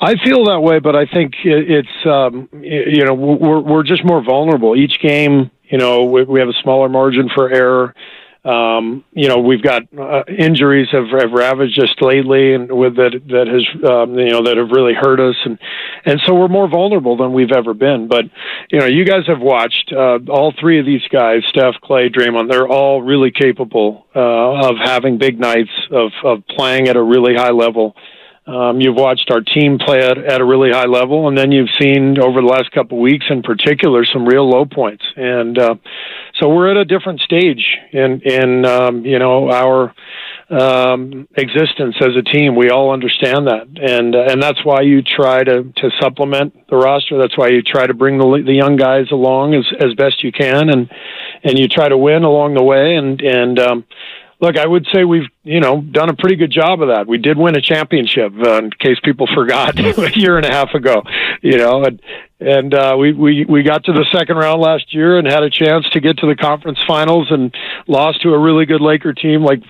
I 0.00 0.16
feel 0.22 0.44
that 0.46 0.60
way, 0.60 0.80
but 0.80 0.94
I 0.94 1.06
think 1.06 1.34
it's 1.44 2.06
um, 2.06 2.48
you 2.52 3.04
know 3.04 3.14
we're 3.14 3.60
we're 3.60 3.82
just 3.82 4.04
more 4.04 4.22
vulnerable. 4.22 4.76
Each 4.76 5.00
game, 5.00 5.50
you 5.64 5.78
know, 5.78 6.04
we, 6.04 6.24
we 6.24 6.40
have 6.40 6.48
a 6.48 6.54
smaller 6.62 6.88
margin 6.88 7.30
for 7.34 7.50
error. 7.50 7.94
Um, 8.44 9.04
you 9.12 9.28
know, 9.28 9.38
we've 9.38 9.62
got 9.62 9.82
uh, 9.98 10.24
injuries 10.28 10.88
have, 10.92 11.08
have 11.18 11.32
ravaged 11.32 11.82
us 11.82 11.94
lately, 12.02 12.52
and 12.54 12.70
with 12.70 12.96
that 12.96 13.12
that 13.28 13.46
has 13.48 13.90
um, 13.90 14.18
you 14.18 14.30
know 14.30 14.42
that 14.44 14.58
have 14.58 14.70
really 14.70 14.92
hurt 14.92 15.18
us, 15.18 15.36
and 15.46 15.58
and 16.04 16.20
so 16.26 16.34
we're 16.34 16.48
more 16.48 16.68
vulnerable 16.68 17.16
than 17.16 17.32
we've 17.32 17.52
ever 17.52 17.72
been. 17.72 18.06
But 18.06 18.26
you 18.70 18.80
know, 18.80 18.86
you 18.86 19.06
guys 19.06 19.26
have 19.28 19.40
watched 19.40 19.92
uh, 19.96 20.18
all 20.28 20.52
three 20.60 20.78
of 20.78 20.84
these 20.84 21.06
guys, 21.10 21.42
Steph, 21.48 21.76
Clay, 21.82 22.10
Draymond. 22.10 22.50
They're 22.50 22.68
all 22.68 23.00
really 23.00 23.30
capable 23.30 24.06
uh, 24.14 24.68
of 24.68 24.76
having 24.76 25.16
big 25.16 25.40
nights, 25.40 25.70
of 25.90 26.12
of 26.22 26.46
playing 26.46 26.88
at 26.88 26.96
a 26.96 27.02
really 27.02 27.34
high 27.34 27.52
level. 27.52 27.96
Um, 28.46 28.78
you've 28.78 28.96
watched 28.96 29.30
our 29.30 29.40
team 29.40 29.78
play 29.78 30.00
at, 30.00 30.18
at 30.18 30.40
a 30.40 30.44
really 30.44 30.70
high 30.70 30.84
level, 30.84 31.28
and 31.28 31.38
then 31.38 31.50
you've 31.50 31.70
seen 31.80 32.18
over 32.18 32.42
the 32.42 32.46
last 32.46 32.70
couple 32.72 32.98
of 32.98 33.02
weeks, 33.02 33.24
in 33.30 33.42
particular, 33.42 34.04
some 34.04 34.26
real 34.26 34.46
low 34.46 34.66
points. 34.66 35.02
And 35.16 35.58
uh, 35.58 35.76
so 36.38 36.50
we're 36.50 36.70
at 36.70 36.76
a 36.76 36.84
different 36.84 37.20
stage 37.20 37.64
in 37.92 38.20
in 38.20 38.66
um, 38.66 39.06
you 39.06 39.18
know 39.18 39.50
our 39.50 39.94
um, 40.50 41.26
existence 41.36 41.96
as 42.02 42.16
a 42.16 42.22
team. 42.22 42.54
We 42.54 42.68
all 42.68 42.92
understand 42.92 43.46
that, 43.46 43.66
and 43.80 44.14
uh, 44.14 44.24
and 44.28 44.42
that's 44.42 44.62
why 44.62 44.82
you 44.82 45.00
try 45.00 45.42
to 45.42 45.72
to 45.76 45.90
supplement 45.98 46.68
the 46.68 46.76
roster. 46.76 47.16
That's 47.16 47.38
why 47.38 47.48
you 47.48 47.62
try 47.62 47.86
to 47.86 47.94
bring 47.94 48.18
the 48.18 48.42
the 48.44 48.52
young 48.52 48.76
guys 48.76 49.10
along 49.10 49.54
as 49.54 49.64
as 49.80 49.94
best 49.94 50.22
you 50.22 50.32
can, 50.32 50.68
and 50.68 50.90
and 51.44 51.58
you 51.58 51.66
try 51.66 51.88
to 51.88 51.96
win 51.96 52.24
along 52.24 52.54
the 52.54 52.62
way. 52.62 52.94
And 52.94 53.22
and 53.22 53.58
um, 53.58 53.84
look, 54.44 54.58
I 54.58 54.66
would 54.66 54.86
say 54.92 55.04
we've 55.04 55.28
you 55.42 55.60
know 55.60 55.80
done 55.80 56.10
a 56.10 56.14
pretty 56.14 56.36
good 56.36 56.50
job 56.50 56.82
of 56.82 56.88
that. 56.88 57.06
We 57.06 57.18
did 57.18 57.38
win 57.38 57.56
a 57.56 57.60
championship, 57.60 58.32
uh, 58.38 58.58
in 58.58 58.70
case 58.70 58.98
people 59.02 59.26
forgot 59.34 59.78
a 59.78 60.18
year 60.18 60.36
and 60.36 60.46
a 60.46 60.50
half 60.50 60.74
ago. 60.74 61.02
You 61.42 61.56
know, 61.56 61.84
and 61.84 62.00
and 62.40 62.74
uh, 62.74 62.96
we 62.98 63.12
we 63.12 63.44
we 63.46 63.62
got 63.62 63.84
to 63.84 63.92
the 63.92 64.06
second 64.12 64.36
round 64.36 64.60
last 64.60 64.94
year 64.94 65.18
and 65.18 65.26
had 65.26 65.42
a 65.42 65.50
chance 65.50 65.88
to 65.90 66.00
get 66.00 66.18
to 66.18 66.26
the 66.26 66.36
conference 66.36 66.78
finals 66.86 67.28
and 67.30 67.54
lost 67.86 68.22
to 68.22 68.34
a 68.34 68.38
really 68.38 68.66
good 68.66 68.82
Laker 68.82 69.14
team. 69.14 69.42
Like, 69.42 69.62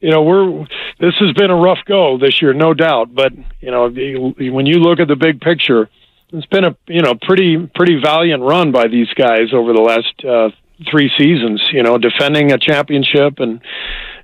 you 0.00 0.10
know, 0.10 0.22
we're 0.22 0.66
this 0.98 1.14
has 1.20 1.32
been 1.34 1.50
a 1.50 1.56
rough 1.56 1.84
go 1.86 2.18
this 2.18 2.40
year, 2.40 2.54
no 2.54 2.72
doubt. 2.72 3.14
But 3.14 3.32
you 3.60 3.70
know, 3.70 3.88
when 3.90 4.66
you 4.66 4.78
look 4.78 4.98
at 4.98 5.08
the 5.08 5.16
big 5.16 5.40
picture. 5.40 5.88
It's 6.34 6.46
been 6.46 6.64
a 6.64 6.74
you 6.86 7.02
know 7.02 7.12
pretty 7.20 7.58
pretty 7.74 8.00
valiant 8.02 8.42
run 8.42 8.72
by 8.72 8.88
these 8.88 9.08
guys 9.12 9.52
over 9.52 9.74
the 9.74 9.82
last 9.82 10.24
uh, 10.24 10.48
three 10.90 11.10
seasons. 11.18 11.62
You 11.72 11.82
know, 11.82 11.98
defending 11.98 12.52
a 12.52 12.58
championship 12.58 13.38
and 13.38 13.60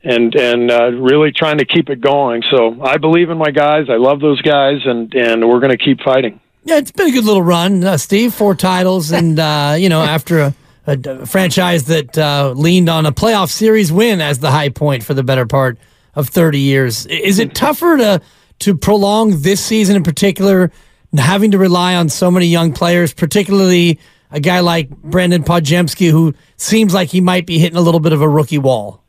and 0.09 0.35
and 0.35 0.71
uh, 0.71 0.91
really 0.93 1.33
trying 1.33 1.59
to 1.59 1.67
keep 1.67 1.91
it 1.91 2.01
going. 2.01 2.43
So 2.51 2.83
I 2.83 2.97
believe 2.97 3.29
in 3.29 3.37
my 3.37 3.51
guys. 3.51 3.87
I 3.91 3.97
love 3.97 4.21
those 4.21 4.41
guys, 4.41 4.81
and 4.85 5.15
and 5.15 5.47
we're 5.47 5.61
going 5.61 5.77
to 5.77 5.85
keep 5.85 6.01
fighting. 6.01 6.41
Yeah, 6.65 6.79
it's 6.79 6.91
been 6.91 7.09
a 7.09 7.13
good 7.13 7.25
little 7.25 7.43
run, 7.43 7.85
uh, 7.85 7.99
Steve. 7.99 8.33
Four 8.33 8.55
titles, 8.55 9.13
and 9.21 9.39
uh, 9.39 9.77
you 9.79 9.91
know 9.91 10.03
after 10.03 10.41
a, 10.41 10.55
a 10.87 11.27
franchise 11.27 11.85
that 11.85 12.17
uh, 12.17 12.55
leaned 12.57 12.89
on 12.89 13.05
a 13.05 13.13
playoff 13.13 13.51
series 13.51 13.93
win 13.93 14.21
as 14.21 14.39
the 14.39 14.51
high 14.51 14.71
point 14.71 15.03
for 15.03 15.13
the 15.13 15.23
better 15.23 15.47
part 15.47 15.79
of 16.15 16.29
thirty 16.29 16.61
years. 16.61 17.05
Is 17.07 17.39
it 17.39 17.55
tougher 17.55 17.99
to 17.99 18.23
to 18.61 18.77
prolong 18.77 19.43
this 19.43 19.63
season 19.63 19.95
in 19.95 20.03
particular, 20.03 20.73
having 21.17 21.51
to 21.51 21.59
rely 21.59 21.95
on 21.95 22.09
so 22.09 22.31
many 22.31 22.47
young 22.47 22.73
players, 22.73 23.13
particularly? 23.13 24.01
A 24.31 24.41
guy 24.41 24.61
like 24.61 24.91
Brandon 24.91 25.43
Podziemski, 25.43 26.11
who 26.11 26.35
seems 26.59 26.93
like 26.93 27.09
he 27.09 27.23
might 27.23 27.47
be 27.47 27.59
hitting 27.59 27.79
a 27.79 27.81
little 27.81 27.99
bit 27.99 28.13
of 28.13 28.21
a 28.21 28.29
rookie 28.29 28.59
wall. 28.59 29.03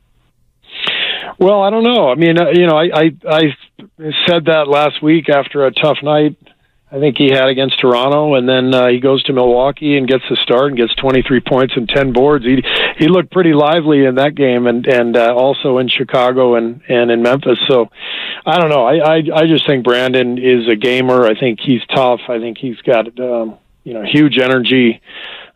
Well, 1.40 1.62
I 1.62 1.70
don't 1.70 1.84
know. 1.84 2.10
I 2.10 2.16
mean, 2.16 2.38
uh, 2.38 2.50
you 2.50 2.66
know, 2.66 2.76
I, 2.76 2.90
I 2.94 3.10
I 3.26 3.40
said 4.28 4.44
that 4.44 4.68
last 4.68 5.02
week 5.02 5.30
after 5.30 5.64
a 5.64 5.72
tough 5.72 5.96
night. 6.02 6.36
I 6.92 6.98
think 6.98 7.16
he 7.16 7.30
had 7.30 7.48
against 7.48 7.80
Toronto, 7.80 8.34
and 8.34 8.48
then 8.48 8.74
uh, 8.74 8.88
he 8.88 8.98
goes 8.98 9.22
to 9.22 9.32
Milwaukee 9.32 9.96
and 9.96 10.08
gets 10.08 10.24
the 10.28 10.36
start 10.36 10.68
and 10.68 10.76
gets 10.76 10.92
23 10.96 11.40
points 11.40 11.74
and 11.76 11.88
10 11.88 12.12
boards. 12.12 12.44
He 12.44 12.62
he 12.98 13.08
looked 13.08 13.30
pretty 13.30 13.54
lively 13.54 14.04
in 14.04 14.16
that 14.16 14.34
game, 14.34 14.66
and 14.66 14.86
and 14.86 15.16
uh, 15.16 15.34
also 15.34 15.78
in 15.78 15.88
Chicago 15.88 16.56
and 16.56 16.82
and 16.88 17.10
in 17.10 17.22
Memphis. 17.22 17.58
So, 17.66 17.88
I 18.44 18.58
don't 18.58 18.68
know. 18.68 18.84
I, 18.84 18.96
I 18.96 19.22
I 19.34 19.46
just 19.46 19.66
think 19.66 19.82
Brandon 19.82 20.36
is 20.36 20.68
a 20.68 20.76
gamer. 20.76 21.24
I 21.24 21.38
think 21.38 21.60
he's 21.60 21.80
tough. 21.94 22.20
I 22.28 22.38
think 22.38 22.58
he's 22.58 22.80
got 22.82 23.06
um, 23.18 23.56
you 23.82 23.94
know 23.94 24.02
huge 24.02 24.38
energy. 24.38 25.00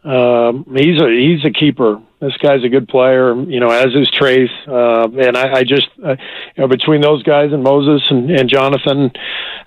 Um, 0.02 0.64
he's 0.74 0.98
a 0.98 1.10
he's 1.10 1.44
a 1.44 1.50
keeper. 1.50 2.00
This 2.24 2.36
guy's 2.38 2.64
a 2.64 2.70
good 2.70 2.88
player, 2.88 3.34
you 3.34 3.60
know, 3.60 3.68
as 3.68 3.94
is 3.94 4.10
Trayce. 4.10 4.48
Uh, 4.66 5.10
and 5.20 5.36
I, 5.36 5.58
I 5.58 5.64
just, 5.64 5.88
uh, 6.02 6.16
you 6.56 6.62
know, 6.62 6.68
between 6.68 7.02
those 7.02 7.22
guys 7.22 7.52
and 7.52 7.62
Moses 7.62 8.02
and, 8.08 8.30
and 8.30 8.48
Jonathan, 8.48 9.12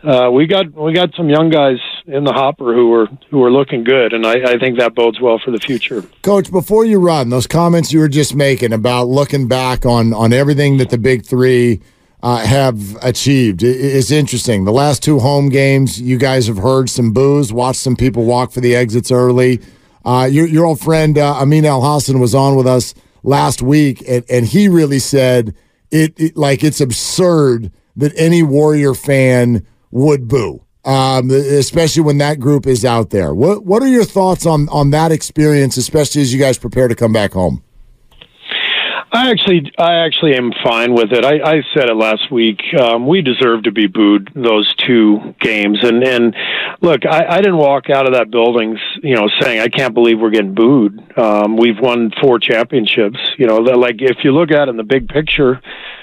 uh, 0.03 0.31
we 0.31 0.47
got 0.47 0.73
we 0.73 0.91
got 0.93 1.13
some 1.15 1.29
young 1.29 1.51
guys 1.51 1.77
in 2.07 2.23
the 2.23 2.33
hopper 2.33 2.73
who 2.73 2.91
are 2.93 3.07
who 3.29 3.43
are 3.43 3.51
looking 3.51 3.83
good, 3.83 4.11
and 4.11 4.25
I, 4.25 4.53
I 4.53 4.57
think 4.57 4.79
that 4.79 4.95
bodes 4.95 5.21
well 5.21 5.37
for 5.37 5.51
the 5.51 5.59
future. 5.59 6.03
Coach, 6.23 6.51
before 6.51 6.83
you 6.83 6.99
run, 6.99 7.29
those 7.29 7.45
comments 7.45 7.93
you 7.93 7.99
were 7.99 8.09
just 8.09 8.33
making 8.33 8.73
about 8.73 9.07
looking 9.07 9.47
back 9.47 9.85
on 9.85 10.11
on 10.13 10.33
everything 10.33 10.77
that 10.77 10.89
the 10.89 10.97
big 10.97 11.25
three. 11.25 11.81
Uh, 12.23 12.37
have 12.39 12.97
achieved 13.03 13.61
is 13.61 14.11
interesting. 14.11 14.65
The 14.65 14.71
last 14.71 15.03
two 15.03 15.19
home 15.19 15.49
games, 15.49 16.01
you 16.01 16.17
guys 16.17 16.47
have 16.47 16.57
heard 16.57 16.89
some 16.89 17.13
boos, 17.13 17.53
watched 17.53 17.79
some 17.79 17.95
people 17.95 18.25
walk 18.25 18.51
for 18.51 18.59
the 18.59 18.75
exits 18.75 19.11
early. 19.11 19.61
Uh, 20.07 20.23
your, 20.23 20.47
your 20.47 20.65
old 20.65 20.79
friend 20.79 21.17
uh, 21.17 21.33
Amin 21.35 21.65
Elhassan 21.65 22.21
was 22.21 22.33
on 22.33 22.55
with 22.55 22.65
us 22.65 22.93
last 23.23 23.61
week, 23.61 24.01
and, 24.07 24.23
and 24.29 24.45
he 24.45 24.69
really 24.69 24.99
said 24.99 25.53
it, 25.91 26.17
it 26.17 26.37
like 26.37 26.63
it's 26.63 26.79
absurd 26.79 27.73
that 27.97 28.13
any 28.15 28.41
Warrior 28.41 28.93
fan 28.93 29.67
would 29.91 30.29
boo, 30.29 30.63
um, 30.85 31.29
especially 31.29 32.03
when 32.03 32.19
that 32.19 32.39
group 32.39 32.65
is 32.65 32.85
out 32.85 33.09
there. 33.09 33.33
What 33.33 33.65
what 33.65 33.83
are 33.83 33.87
your 33.89 34.05
thoughts 34.05 34.45
on 34.45 34.69
on 34.69 34.91
that 34.91 35.11
experience, 35.11 35.75
especially 35.75 36.21
as 36.21 36.33
you 36.33 36.39
guys 36.39 36.57
prepare 36.57 36.87
to 36.87 36.95
come 36.95 37.11
back 37.11 37.33
home? 37.33 37.61
I 39.09 39.31
actually, 39.31 39.71
I 39.77 40.05
actually 40.05 40.35
am 40.35 40.51
fine 40.63 40.93
with 40.93 41.13
it. 41.13 41.23
I, 41.23 41.39
I 41.39 41.61
said 41.73 41.89
it 41.89 41.95
last 41.95 42.29
week. 42.29 42.61
Um, 42.77 43.07
we 43.07 43.21
deserve 43.21 43.63
to 43.63 43.71
be 43.71 43.87
booed 43.87 44.29
those 44.35 44.73
two 44.75 45.33
games, 45.39 45.79
and 45.81 46.03
and 46.03 46.35
look, 46.81 47.05
I, 47.05 47.25
I 47.25 47.37
didn't 47.37 47.57
walk 47.57 47.89
out 47.89 48.05
of 48.05 48.13
that 48.13 48.29
building, 48.31 48.77
you 49.01 49.15
know, 49.15 49.29
saying 49.39 49.61
I 49.61 49.69
can't 49.69 49.93
believe 49.93 50.19
we're 50.19 50.31
getting 50.31 50.53
booed. 50.53 51.17
Um, 51.17 51.55
we've 51.55 51.79
won 51.79 52.11
four 52.21 52.37
championships. 52.37 53.17
You 53.37 53.47
know, 53.47 53.55
like 53.57 54.01
if 54.01 54.17
you 54.25 54.31
look 54.31 54.51
at 54.51 54.67
it 54.67 54.71
in 54.71 54.77
the 54.77 54.83
big 54.83 55.07
picture, 55.07 55.61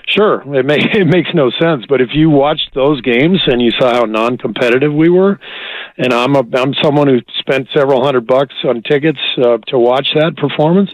sure, 0.08 0.42
it 0.54 0.64
may 0.64 0.78
it 0.80 1.06
makes 1.06 1.28
no 1.34 1.50
sense. 1.50 1.84
But 1.86 2.00
if 2.00 2.10
you 2.14 2.30
watched 2.30 2.74
those 2.74 3.02
games 3.02 3.42
and 3.46 3.60
you 3.60 3.70
saw 3.78 3.92
how 3.92 4.04
non-competitive 4.04 4.92
we 4.92 5.10
were, 5.10 5.38
and 5.98 6.14
I'm 6.14 6.36
a 6.36 6.42
I'm 6.56 6.72
someone 6.82 7.08
who 7.08 7.18
spent 7.38 7.68
several 7.74 8.02
hundred 8.02 8.26
bucks 8.26 8.54
on 8.64 8.82
tickets 8.82 9.20
uh, 9.36 9.58
to 9.68 9.78
watch 9.78 10.08
that 10.14 10.38
performance 10.38 10.90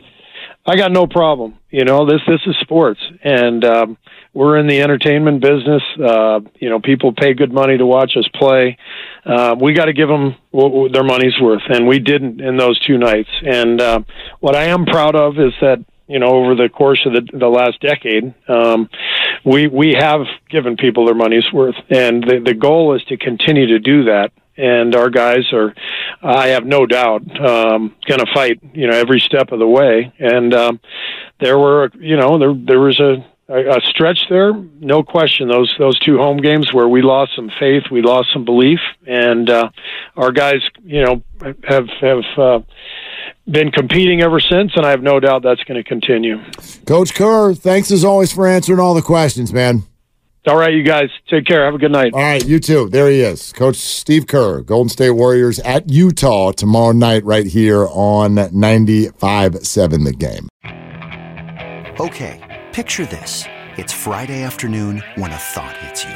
I 0.71 0.77
got 0.77 0.93
no 0.93 1.09
problem. 1.09 1.59
You 1.71 1.85
know, 1.85 2.07
this 2.07 2.21
this 2.29 2.41
is 2.47 2.55
sports, 2.61 3.01
and 3.25 3.65
um, 3.65 3.99
we're 4.33 4.57
in 4.57 4.69
the 4.69 4.83
entertainment 4.83 5.41
business. 5.41 5.83
Uh, 5.99 6.41
you 6.61 6.71
know, 6.71 6.79
people 6.79 7.13
pay 7.13 7.35
good 7.35 7.53
money 7.53 7.77
to 7.77 7.85
watch 7.85 8.13
us 8.17 8.29
play. 8.35 8.79
Uh, 9.27 9.57
we 9.61 9.73
got 9.73 9.87
to 9.87 9.93
give 9.93 10.07
them 10.07 10.37
what, 10.53 10.93
their 10.93 11.03
money's 11.03 11.35
worth, 11.43 11.63
and 11.69 11.89
we 11.89 11.99
didn't 11.99 12.41
in 12.41 12.57
those 12.57 12.79
two 12.87 12.99
nights. 12.99 13.31
And 13.43 13.81
uh, 13.81 14.01
what 14.39 14.55
I 14.55 14.67
am 14.67 14.85
proud 14.87 15.17
of 15.17 15.41
is 15.41 15.53
that 15.61 15.85
you 16.07 16.21
know 16.21 16.29
over 16.29 16.55
the 16.55 16.69
course 16.69 17.05
of 17.05 17.15
the, 17.15 17.27
the 17.37 17.49
last 17.49 17.81
decade, 17.81 18.33
um, 18.47 18.89
we 19.45 19.67
we 19.67 19.97
have 19.99 20.21
given 20.51 20.77
people 20.77 21.05
their 21.05 21.17
money's 21.17 21.53
worth, 21.53 21.75
and 21.89 22.23
the 22.23 22.41
the 22.45 22.55
goal 22.55 22.95
is 22.95 23.03
to 23.07 23.17
continue 23.17 23.67
to 23.67 23.81
do 23.81 24.05
that 24.05 24.31
and 24.61 24.95
our 24.95 25.11
guys 25.11 25.53
are, 25.53 25.75
I 26.23 26.49
have 26.49 26.65
no 26.65 26.87
doubt, 26.87 27.23
um, 27.41 27.95
going 28.07 28.21
to 28.21 28.27
fight, 28.35 28.61
you 28.75 28.87
know, 28.87 28.97
every 28.97 29.21
step 29.21 29.53
of 29.53 29.59
the 29.59 29.67
way. 29.67 30.13
And 30.19 30.53
um, 30.55 30.81
there 31.41 31.59
were, 31.59 31.91
you 31.99 32.17
know, 32.17 32.39
there 32.39 32.55
there 32.55 32.81
was 32.81 33.01
a 33.01 33.25
a 33.53 33.81
stretch 33.89 34.27
there, 34.31 34.53
no 34.53 35.03
question. 35.03 35.49
Those 35.49 35.75
those 35.79 35.99
two 35.99 36.19
home 36.19 36.37
games 36.37 36.73
where 36.73 36.89
we 36.89 37.03
lost 37.03 37.33
some 37.35 37.51
faith, 37.59 37.85
we 37.91 38.01
lost 38.01 38.33
some 38.33 38.45
belief, 38.45 38.79
and 39.07 39.51
uh, 39.51 39.71
our 40.17 40.31
guys, 40.31 40.61
you 40.85 41.05
know, 41.05 41.23
have 41.65 41.89
have 42.01 42.25
uh, 42.37 42.61
been 43.51 43.73
competing 43.73 44.23
ever 44.23 44.39
since, 44.39 44.73
and 44.77 44.87
I 44.87 44.91
have 44.91 45.03
no 45.03 45.19
doubt 45.19 45.43
that's 45.43 45.65
going 45.65 45.83
to 45.83 45.89
continue. 45.89 46.39
Coach 46.87 47.15
Kerr, 47.15 47.55
thanks 47.55 47.91
as 47.91 48.05
always 48.05 48.33
for 48.33 48.47
answering 48.47 48.79
all 48.79 48.95
the 48.95 49.03
questions, 49.03 49.53
man. 49.53 49.83
All 50.47 50.57
right, 50.57 50.73
you 50.73 50.83
guys. 50.83 51.11
Take 51.29 51.45
care. 51.45 51.67
Have 51.67 51.75
a 51.75 51.79
good 51.79 51.93
night. 51.93 52.15
All 52.15 52.21
right, 52.21 52.45
you 52.47 52.59
too. 52.61 52.89
There 52.89 53.11
he 53.11 53.21
is. 53.21 53.53
Coach 53.53 53.77
Steve 53.77 54.27
Kerr, 54.27 54.63
Golden 54.63 54.89
State 54.89 55.11
Warriors 55.11 55.59
at 55.61 55.91
Utah 55.91 56.53
tomorrow 56.53 56.93
night, 56.93 57.25
right 57.25 57.45
here 57.45 57.87
on 57.91 58.35
95 58.35 59.67
7 59.67 60.05
The 60.05 60.13
Game. 60.13 60.49
Okay, 62.01 62.65
picture 62.73 63.05
this. 63.05 63.45
It's 63.77 63.93
Friday 63.93 64.43
afternoon 64.43 65.03
when 65.17 65.31
a 65.31 65.37
thought 65.37 65.77
hits 65.77 66.05
you. 66.05 66.15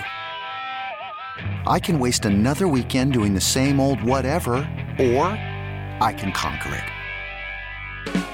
I 1.66 1.78
can 1.78 1.98
waste 1.98 2.24
another 2.24 2.66
weekend 2.66 3.12
doing 3.12 3.34
the 3.34 3.40
same 3.40 3.78
old 3.78 4.02
whatever, 4.02 4.54
or 4.98 5.26
I 6.00 6.14
can 6.16 6.32
conquer 6.32 6.74
it. 6.74 8.33